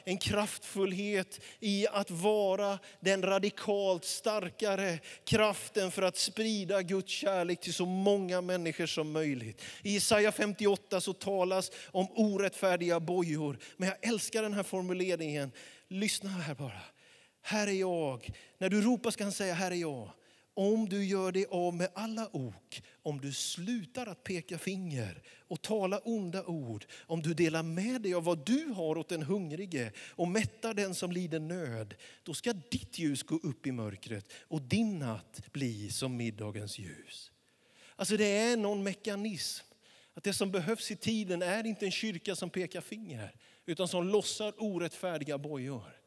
en 0.04 0.18
kraftfullhet 0.18 1.42
i 1.60 1.88
att 1.88 2.12
vara 2.12 2.80
den 3.00 3.22
radikalt 3.22 4.06
starkare 4.06 5.00
kraften 5.24 5.92
för 5.92 6.02
att 6.02 6.18
sprida 6.18 6.82
Guds 6.82 7.12
kärlek 7.12 7.62
till 7.62 7.74
så 7.74 7.86
många 7.86 8.42
människor 8.42 8.86
som 8.86 9.12
möjligt. 9.12 9.62
I 9.84 9.94
Jesaja 9.94 10.32
58 10.32 11.02
så 11.02 11.14
talas 11.14 11.72
om 11.86 12.08
orättfärdiga 12.16 13.00
bojor. 13.00 13.58
Men 13.78 13.90
jag 13.90 13.98
älskar 14.12 14.42
den 14.42 14.54
här 14.54 14.64
formuleringen. 14.64 15.52
Lyssna 15.88 16.30
här 16.30 16.56
bara. 16.56 16.82
Här 17.42 17.68
är 17.68 17.72
jag. 17.72 18.30
När 18.58 18.70
du 18.70 18.82
ropar 18.82 19.12
ska 19.12 19.24
han 19.24 19.32
säga, 19.32 19.54
här 19.54 19.72
är 19.72 19.76
jag 19.76 20.12
om 20.58 20.90
du 20.90 21.06
gör 21.06 21.32
dig 21.32 21.46
av 21.50 21.74
med 21.74 21.90
alla 21.94 22.30
ok, 22.36 22.82
om 23.04 23.22
du 23.22 23.34
slutar 23.34 24.08
att 24.08 24.24
peka 24.24 24.58
finger 24.58 25.22
och 25.48 25.62
tala 25.62 25.98
onda 25.98 26.46
ord, 26.46 26.86
om 27.00 27.22
du 27.22 27.34
delar 27.34 27.64
med 27.64 28.02
dig 28.02 28.14
av 28.14 28.24
vad 28.24 28.46
du 28.46 28.66
har 28.66 28.98
åt 28.98 29.10
den 29.10 29.24
hungrige 29.24 29.92
och 29.98 30.28
mättar 30.28 30.74
den 30.74 30.96
som 30.96 31.12
lider 31.12 31.40
nöd, 31.40 31.96
då 32.24 32.34
ska 32.34 32.54
ditt 32.54 33.00
ljus 33.00 33.24
gå 33.24 33.36
upp 33.36 33.68
i 33.68 33.72
mörkret 33.72 34.32
och 34.40 34.62
din 34.62 35.00
natt 35.00 35.42
bli 35.52 35.90
som 35.90 36.18
middagens 36.18 36.80
ljus. 36.80 37.32
Alltså 37.96 38.18
det 38.18 38.38
är 38.38 38.58
någon 38.58 38.84
mekanism. 38.84 39.66
Att 40.14 40.24
det 40.24 40.34
som 40.34 40.52
behövs 40.52 40.92
i 40.92 40.96
tiden 40.96 41.42
är 41.42 41.66
inte 41.66 41.86
en 41.86 41.92
kyrka 41.92 42.36
som 42.36 42.50
pekar 42.50 42.82
finger, 42.82 43.36
utan 43.66 43.88
som 43.88 44.08
lossar 44.08 44.54
orättfärdiga 44.58 45.38
bojor. 45.38 45.98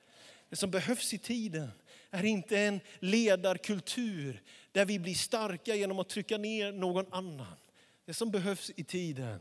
Det 0.49 0.57
som 0.57 0.71
behövs 0.71 1.15
i 1.15 1.19
tiden 1.19 1.71
är 2.11 2.25
inte 2.25 2.59
en 2.59 2.81
ledarkultur 2.99 4.43
där 4.73 4.85
vi 4.85 4.99
blir 4.99 5.15
starka 5.15 5.75
genom 5.75 5.99
att 5.99 6.09
trycka 6.09 6.39
ner 6.39 6.73
någon 6.73 7.13
annan. 7.13 7.57
Det 8.05 8.15
som 8.15 8.31
behövs 8.31 8.71
i 8.77 8.85
tiden 8.85 9.41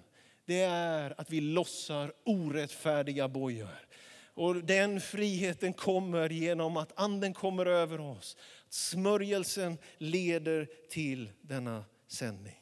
det 0.49 0.62
är 0.62 1.21
att 1.21 1.29
vi 1.29 1.41
lossar 1.41 2.13
orättfärdiga 2.23 3.27
bojor. 3.27 3.88
Och 4.34 4.55
den 4.55 5.01
friheten 5.01 5.73
kommer 5.73 6.29
genom 6.29 6.77
att 6.77 6.99
anden 6.99 7.34
kommer 7.34 7.65
över 7.65 7.99
oss. 7.99 8.38
Smörjelsen 8.69 9.77
leder 9.97 10.67
till 10.89 11.32
denna 11.41 11.86
sändning. 12.08 12.62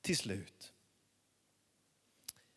Till 0.00 0.16
slut. 0.16 0.72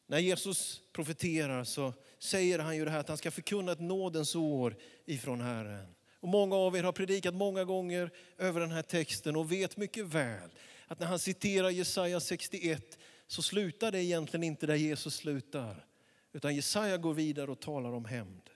När 0.07 0.19
Jesus 0.19 0.81
profeterar 0.91 1.63
så 1.63 1.93
säger 2.19 2.59
han 2.59 2.75
ju 2.75 2.85
det 2.85 2.91
här 2.91 2.99
att 2.99 3.07
han 3.07 3.17
ska 3.17 3.31
förkunna 3.31 3.71
ett 3.71 3.79
nådens 3.79 4.35
år 4.35 4.75
ifrån 5.05 5.41
Herren. 5.41 5.95
Och 6.19 6.27
många 6.27 6.55
av 6.55 6.77
er 6.77 6.83
har 6.83 6.91
predikat 6.91 7.33
många 7.33 7.63
gånger 7.63 8.11
över 8.37 8.61
den 8.61 8.71
här 8.71 8.81
texten 8.81 9.35
och 9.35 9.51
vet 9.51 9.77
mycket 9.77 10.05
väl 10.05 10.49
att 10.87 10.99
när 10.99 11.07
han 11.07 11.19
citerar 11.19 11.69
Jesaja 11.69 12.19
61 12.19 12.99
så 13.27 13.41
slutar 13.41 13.91
det 13.91 14.03
egentligen 14.03 14.43
inte 14.43 14.67
där 14.67 14.75
Jesus 14.75 15.15
slutar. 15.15 15.85
Utan 16.31 16.55
Jesaja 16.55 16.97
går 16.97 17.13
vidare 17.13 17.51
och 17.51 17.59
talar 17.59 17.93
om 17.93 18.05
hämnd. 18.05 18.49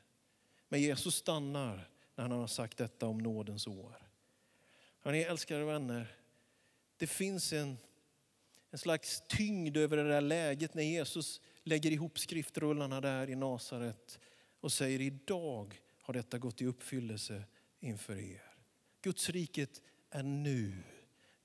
Men 0.70 0.82
Jesus 0.82 1.16
stannar 1.16 1.90
när 2.16 2.22
han 2.22 2.32
har 2.32 2.48
sagt 2.48 2.78
detta 2.78 3.08
om 3.08 3.18
nådens 3.18 3.68
år. 3.68 3.98
Hörrni 5.00 5.22
älskade 5.22 5.66
vänner, 5.66 6.16
det 6.98 7.08
finns 7.08 7.54
en, 7.54 7.78
en 8.72 8.78
slags 8.78 9.24
tyngd 9.28 9.78
över 9.78 9.98
det 9.98 10.10
där 10.10 10.22
läget 10.22 10.74
när 10.74 10.84
Jesus 10.84 11.42
lägger 11.64 11.92
ihop 11.92 12.20
skriftrullarna 12.20 13.02
där 13.02 13.30
i 13.30 13.36
Nasaret 13.36 14.20
och 14.60 14.72
säger 14.72 15.02
idag 15.02 15.82
har 16.04 16.14
detta 16.14 16.38
gått 16.38 16.62
i 16.62 16.66
uppfyllelse 16.66 17.44
inför 17.80 18.18
er. 18.18 18.56
Guds 19.02 19.30
riket 19.30 19.82
är 20.10 20.24
nu. 20.24 20.84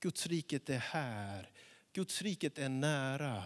Guds 0.00 0.26
riket 0.26 0.70
är 0.70 0.78
här. 0.78 1.50
Guds 1.92 2.22
riket 2.22 2.58
är 2.58 2.68
nära. 2.68 3.42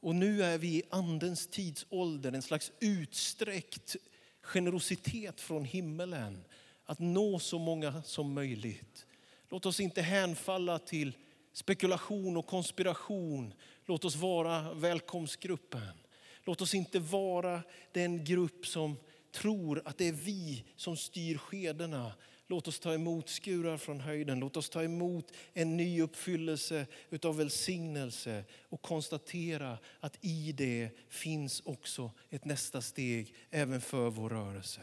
Och 0.00 0.14
nu 0.14 0.42
är 0.42 0.58
vi 0.58 0.68
i 0.68 0.82
andens 0.90 1.46
tidsålder, 1.46 2.32
en 2.32 2.42
slags 2.42 2.72
utsträckt 2.80 3.96
generositet 4.42 5.40
från 5.40 5.64
himmelen 5.64 6.44
att 6.84 6.98
nå 6.98 7.38
så 7.38 7.58
många 7.58 8.02
som 8.02 8.32
möjligt. 8.32 9.06
Låt 9.48 9.66
oss 9.66 9.80
inte 9.80 10.02
hänfalla 10.02 10.78
till 10.78 11.16
spekulation 11.52 12.36
och 12.36 12.46
konspiration. 12.46 13.54
Låt 13.84 14.04
oss 14.04 14.16
vara 14.16 14.74
välkomstgruppen. 14.74 15.98
Låt 16.44 16.60
oss 16.60 16.74
inte 16.74 16.98
vara 16.98 17.62
den 17.92 18.24
grupp 18.24 18.66
som 18.66 18.96
tror 19.42 19.82
att 19.84 19.98
det 19.98 20.08
är 20.08 20.12
vi 20.12 20.64
som 20.76 20.96
styr 20.96 21.38
skedena. 21.38 22.12
Låt 22.46 22.68
oss 22.68 22.80
ta 22.80 22.94
emot 22.94 23.28
skurar 23.28 23.76
från 23.76 24.00
höjden. 24.00 24.40
Låt 24.40 24.56
oss 24.56 24.70
ta 24.70 24.82
emot 24.82 25.32
en 25.54 25.76
ny 25.76 26.02
uppfyllelse 26.02 26.86
av 27.22 27.36
välsignelse 27.36 28.44
och 28.68 28.82
konstatera 28.82 29.78
att 30.00 30.24
i 30.24 30.52
det 30.52 30.90
finns 31.08 31.62
också 31.64 32.10
ett 32.30 32.44
nästa 32.44 32.82
steg 32.82 33.34
även 33.50 33.80
för 33.80 34.10
vår 34.10 34.30
rörelse. 34.30 34.80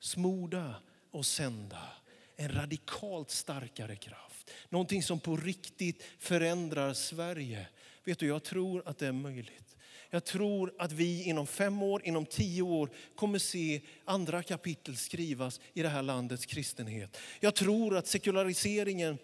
Smoda 0.00 0.74
och 1.10 1.26
sända. 1.26 1.82
En 2.36 2.52
radikalt 2.52 3.30
starkare 3.30 3.96
kraft. 3.96 4.50
Någonting 4.68 5.02
som 5.02 5.20
på 5.20 5.36
riktigt 5.36 6.02
förändrar 6.18 6.94
Sverige. 6.94 7.66
Vet 8.04 8.18
du, 8.18 8.26
jag 8.26 8.42
tror 8.42 8.82
att 8.86 8.98
det 8.98 9.06
är 9.06 9.12
möjligt. 9.12 9.67
Jag 10.10 10.24
tror 10.24 10.72
att 10.78 10.92
vi 10.92 11.24
inom 11.24 11.46
fem 11.46 11.82
år, 11.82 12.02
inom 12.04 12.26
tio 12.26 12.62
år 12.62 12.90
kommer 13.14 13.38
se 13.38 13.80
andra 14.04 14.42
kapitel 14.42 14.96
skrivas 14.96 15.60
i 15.74 15.82
det 15.82 15.88
här 15.88 16.02
landets 16.02 16.46
kristenhet. 16.46 17.16
Jag 17.40 17.54
tror 17.54 17.96
att 17.96 18.06
sekulariseringen 18.06 19.18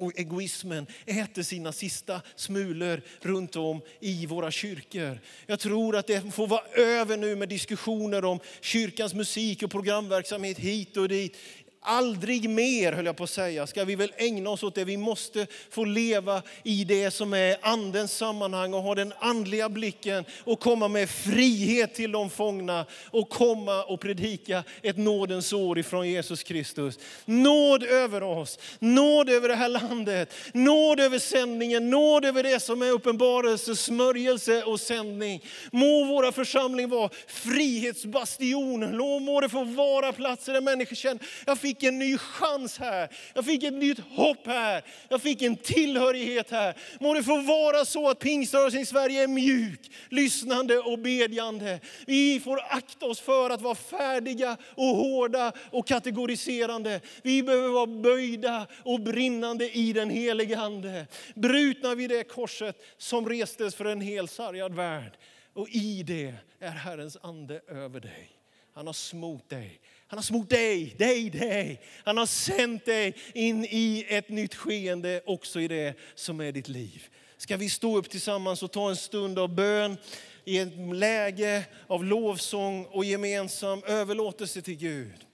och 0.00 0.18
egoismen 0.18 0.86
äter 1.06 1.42
sina 1.42 1.72
sista 1.72 2.20
smulor 2.36 3.02
runt 3.20 3.56
om 3.56 3.80
i 4.00 4.26
våra 4.26 4.50
kyrkor. 4.50 5.20
Jag 5.46 5.60
tror 5.60 5.96
att 5.96 6.06
det 6.06 6.34
får 6.34 6.46
vara 6.46 6.64
över 6.74 7.16
nu 7.16 7.36
med 7.36 7.48
diskussioner 7.48 8.24
om 8.24 8.40
kyrkans 8.60 9.14
musik 9.14 9.62
och 9.62 9.70
programverksamhet 9.70 10.58
hit 10.58 10.96
och 10.96 11.08
dit. 11.08 11.36
Aldrig 11.82 12.50
mer, 12.50 12.92
höll 12.92 13.06
jag 13.06 13.16
på 13.16 13.24
att 13.24 13.30
säga, 13.30 13.66
ska 13.66 13.84
vi 13.84 13.94
väl 13.94 14.12
ägna 14.16 14.50
oss 14.50 14.62
åt 14.62 14.74
det. 14.74 14.84
Vi 14.84 14.96
måste 14.96 15.46
få 15.70 15.84
leva 15.84 16.42
i 16.64 16.84
det 16.84 17.10
som 17.10 17.34
är 17.34 17.56
andens 17.62 18.16
sammanhang 18.16 18.74
och 18.74 18.82
ha 18.82 18.94
den 18.94 19.12
andliga 19.18 19.68
blicken 19.68 20.24
och 20.44 20.60
komma 20.60 20.88
med 20.88 21.10
frihet 21.10 21.94
till 21.94 22.12
de 22.12 22.30
fångna 22.30 22.86
och 23.10 23.30
komma 23.30 23.84
och 23.84 24.00
predika 24.00 24.64
ett 24.82 24.96
nådens 24.96 25.52
år 25.52 25.78
ifrån 25.78 26.08
Jesus 26.08 26.42
Kristus. 26.42 26.98
Nåd 27.24 27.82
över 27.82 28.22
oss, 28.22 28.58
nåd 28.78 29.28
över 29.28 29.48
det 29.48 29.54
här 29.54 29.68
landet, 29.68 30.34
nåd 30.52 31.00
över 31.00 31.18
sändningen, 31.18 31.90
nåd 31.90 32.24
över 32.24 32.42
det 32.42 32.60
som 32.60 32.82
är 32.82 32.90
uppenbarelse, 32.90 33.76
smörjelse 33.76 34.62
och 34.62 34.80
sändning. 34.80 35.44
Må 35.72 36.04
våra 36.04 36.32
församling 36.32 36.88
vara 36.88 37.10
frihetsbastion, 37.26 38.96
må 39.24 39.40
det 39.40 39.48
få 39.48 39.64
vara 39.64 40.12
platser 40.12 40.52
där 40.52 40.60
människor 40.60 40.96
känner, 40.96 41.22
jag 41.46 41.58
fick 41.70 41.82
en 41.82 41.98
ny 41.98 42.18
chans 42.18 42.78
här. 42.78 43.08
Jag 43.34 43.44
fick 43.44 43.62
ett 43.62 43.74
nytt 43.74 43.98
hopp 43.98 44.46
här. 44.46 44.84
Jag 45.08 45.22
fick 45.22 45.42
en 45.42 45.56
tillhörighet 45.56 46.50
här. 46.50 46.74
Må 47.00 47.14
det 47.14 47.22
få 47.22 47.40
vara 47.42 47.84
så 47.84 48.08
att 48.08 48.18
pingströrelsen 48.18 48.80
i 48.80 48.86
Sverige 48.86 49.22
är 49.22 49.28
mjuk, 49.28 49.90
lyssnande 50.08 50.78
och 50.78 50.98
bedjande. 50.98 51.80
Vi 52.06 52.40
får 52.40 52.60
akta 52.70 53.06
oss 53.06 53.20
för 53.20 53.50
att 53.50 53.60
vara 53.60 53.74
färdiga 53.74 54.56
och 54.74 54.96
hårda 54.96 55.52
och 55.70 55.86
kategoriserande. 55.86 57.00
Vi 57.22 57.42
behöver 57.42 57.68
vara 57.68 57.86
böjda 57.86 58.66
och 58.84 59.00
brinnande 59.00 59.70
i 59.70 59.92
den 59.92 60.10
helige 60.10 60.58
Ande. 60.58 61.06
Brutna 61.34 61.94
vid 61.94 62.10
det 62.10 62.24
korset 62.24 62.76
som 62.98 63.28
restes 63.28 63.74
för 63.74 63.84
en 63.84 64.00
hel 64.00 64.28
sargad 64.28 64.74
värld. 64.74 65.12
Och 65.52 65.68
i 65.68 66.02
det 66.02 66.34
är 66.60 66.70
Herrens 66.70 67.16
ande 67.22 67.60
över 67.68 68.00
dig. 68.00 68.30
Han 68.74 68.86
har 68.86 68.94
smort 68.94 69.48
dig. 69.48 69.80
Han 70.10 70.18
har 70.18 70.22
smort 70.22 70.50
dig, 70.50 70.94
dig, 70.98 71.30
dig. 71.30 71.80
Han 72.04 72.16
har 72.16 72.26
sänt 72.26 72.84
dig 72.84 73.16
in 73.34 73.64
i 73.64 74.06
ett 74.08 74.28
nytt 74.28 74.54
skeende 74.54 75.22
också 75.26 75.60
i 75.60 75.68
det 75.68 75.94
som 76.14 76.40
är 76.40 76.52
ditt 76.52 76.68
liv. 76.68 77.08
Ska 77.36 77.56
vi 77.56 77.70
stå 77.70 77.98
upp 77.98 78.10
tillsammans 78.10 78.62
och 78.62 78.72
ta 78.72 78.90
en 78.90 78.96
stund 78.96 79.38
av 79.38 79.54
bön 79.54 79.96
i 80.44 80.58
ett 80.58 80.72
läge 80.94 81.64
av 81.86 82.04
lovsång 82.04 82.84
och 82.84 83.04
gemensam 83.04 83.82
överlåtelse 83.86 84.62
till 84.62 84.76
Gud. 84.76 85.26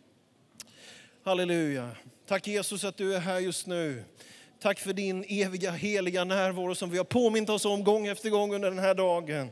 Halleluja. 1.25 1.91
Tack 2.27 2.47
Jesus 2.47 2.85
att 2.85 2.97
du 2.97 3.15
är 3.15 3.21
här 3.21 3.39
just 3.39 3.67
nu. 3.67 4.05
Tack 4.61 4.79
för 4.79 4.93
din 4.93 5.25
eviga 5.29 5.71
heliga 5.71 6.25
närvaro 6.25 6.75
som 6.75 6.91
vi 6.91 6.97
har 6.97 7.05
påmint 7.05 7.49
oss 7.49 7.65
om 7.65 7.85
gång 7.85 8.07
efter 8.07 8.31
gång 8.31 8.55
under 8.55 8.71
den 8.71 8.79
här 8.79 8.95
dagen. 8.95 9.51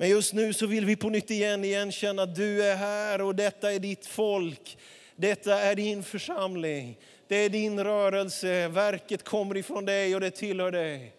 Men 0.00 0.08
just 0.08 0.32
nu 0.32 0.52
så 0.52 0.66
vill 0.66 0.84
vi 0.84 0.96
på 0.96 1.08
nytt 1.08 1.30
igen, 1.30 1.64
igen 1.64 1.92
känna 1.92 2.22
att 2.22 2.34
du 2.34 2.64
är 2.64 2.76
här 2.76 3.20
och 3.20 3.34
detta 3.34 3.72
är 3.72 3.78
ditt 3.78 4.06
folk. 4.06 4.78
Detta 5.16 5.60
är 5.60 5.74
din 5.74 6.02
församling. 6.02 6.98
Det 7.28 7.36
är 7.36 7.48
din 7.48 7.84
rörelse. 7.84 8.68
Verket 8.68 9.24
kommer 9.24 9.56
ifrån 9.56 9.84
dig 9.84 10.14
och 10.14 10.20
det 10.20 10.30
tillhör 10.30 10.70
dig. 10.70 11.12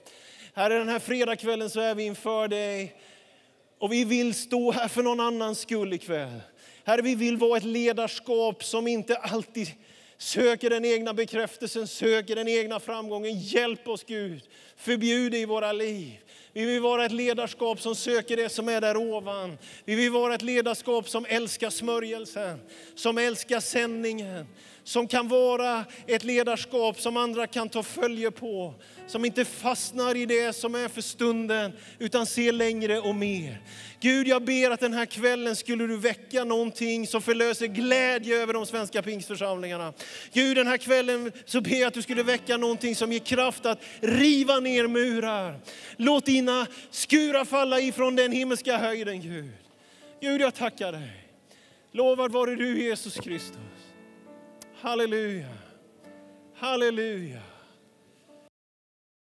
Här 0.54 0.70
den 0.70 0.90
här 0.90 1.00
fredagskvällen 1.00 1.70
så 1.70 1.80
är 1.80 1.96
vi 1.96 2.04
inför 2.04 2.48
dig 2.48 2.96
och 3.80 3.92
vi 3.94 4.06
vill 4.06 4.34
stå 4.34 4.72
här 4.72 4.88
för 4.88 5.04
någon 5.04 5.20
annans 5.20 5.60
skull 5.60 5.94
ikväll. 5.94 6.42
Herre, 6.84 7.02
vi 7.02 7.16
vill 7.16 7.38
vara 7.38 7.58
ett 7.58 7.64
ledarskap 7.64 8.64
som 8.64 8.88
inte 8.88 9.16
alltid 9.16 9.68
söker 10.18 10.70
den 10.70 10.86
egna 10.86 11.14
bekräftelsen, 11.14 11.88
söker 11.88 12.36
den 12.36 12.48
egna 12.48 12.80
framgången. 12.80 13.40
Hjälp 13.40 13.88
oss 13.88 14.04
Gud, 14.04 14.42
förbjud 14.78 15.32
det 15.32 15.38
i 15.38 15.46
våra 15.46 15.72
liv. 15.72 16.20
Vi 16.54 16.66
vill 16.66 16.82
vara 16.82 17.06
ett 17.06 17.12
ledarskap 17.12 17.82
som 17.82 17.96
söker 17.96 18.38
det 18.38 18.50
som 18.50 18.70
är 18.70 18.82
där 18.82 18.98
ovan. 18.98 19.58
Vi 19.86 19.96
vill 19.96 20.12
vara 20.12 20.36
ett 20.36 20.42
ledarskap 20.42 21.10
som 21.10 21.26
älskar 21.30 21.70
smörjelsen, 21.70 22.60
som 22.96 23.18
älskar 23.18 23.60
sändningen, 23.60 24.46
som 24.84 25.08
kan 25.08 25.28
vara 25.28 25.86
ett 26.08 26.24
ledarskap 26.24 27.02
som 27.02 27.18
andra 27.18 27.48
kan 27.48 27.70
ta 27.70 27.84
följe 27.84 28.32
på. 28.32 28.74
Som 29.08 29.26
inte 29.26 29.46
fastnar 29.46 30.16
i 30.16 30.26
det 30.26 30.54
som 30.54 30.76
är 30.76 30.88
för 30.88 31.02
stunden, 31.02 31.72
utan 32.00 32.26
ser 32.26 32.52
längre 32.52 33.00
och 33.00 33.16
mer. 33.16 33.62
Gud, 34.02 34.28
jag 34.28 34.44
ber 34.44 34.72
att 34.72 34.80
den 34.80 34.94
här 34.94 35.06
kvällen 35.06 35.56
skulle 35.56 35.88
du 35.88 35.98
väcka 35.98 36.44
någonting 36.44 37.08
som 37.08 37.22
förlöser 37.22 37.68
glädje 37.68 38.38
över 38.38 38.54
de 38.54 38.66
svenska 38.66 39.02
pingstförsamlingarna. 39.02 39.94
Gud, 40.34 40.58
den 40.58 40.68
här 40.68 40.78
kvällen 40.78 41.32
så 41.46 41.62
ber 41.62 41.76
jag 41.76 41.88
att 41.88 41.94
du 41.94 42.02
skulle 42.02 42.24
väcka 42.24 42.58
någonting 42.58 42.96
som 42.96 43.12
ger 43.12 43.20
kraft 43.20 43.66
att 43.66 43.80
riva 44.00 44.60
ner 44.60 44.88
murar. 44.88 45.60
Låt 45.98 46.28
dina 46.40 46.68
skurar 46.92 47.46
falla 47.46 47.80
ifrån 47.80 48.16
den 48.16 48.32
himmelska 48.32 48.78
höjden, 48.78 49.22
Gud. 49.22 49.52
Gud, 50.22 50.42
jag 50.42 50.56
tackar 50.56 50.92
dig. 50.92 51.30
Lovad 51.92 52.32
vare 52.32 52.56
du, 52.56 52.84
Jesus 52.84 53.16
Kristus. 53.16 53.60
Halleluja. 54.82 55.48
Halleluja. 56.56 57.42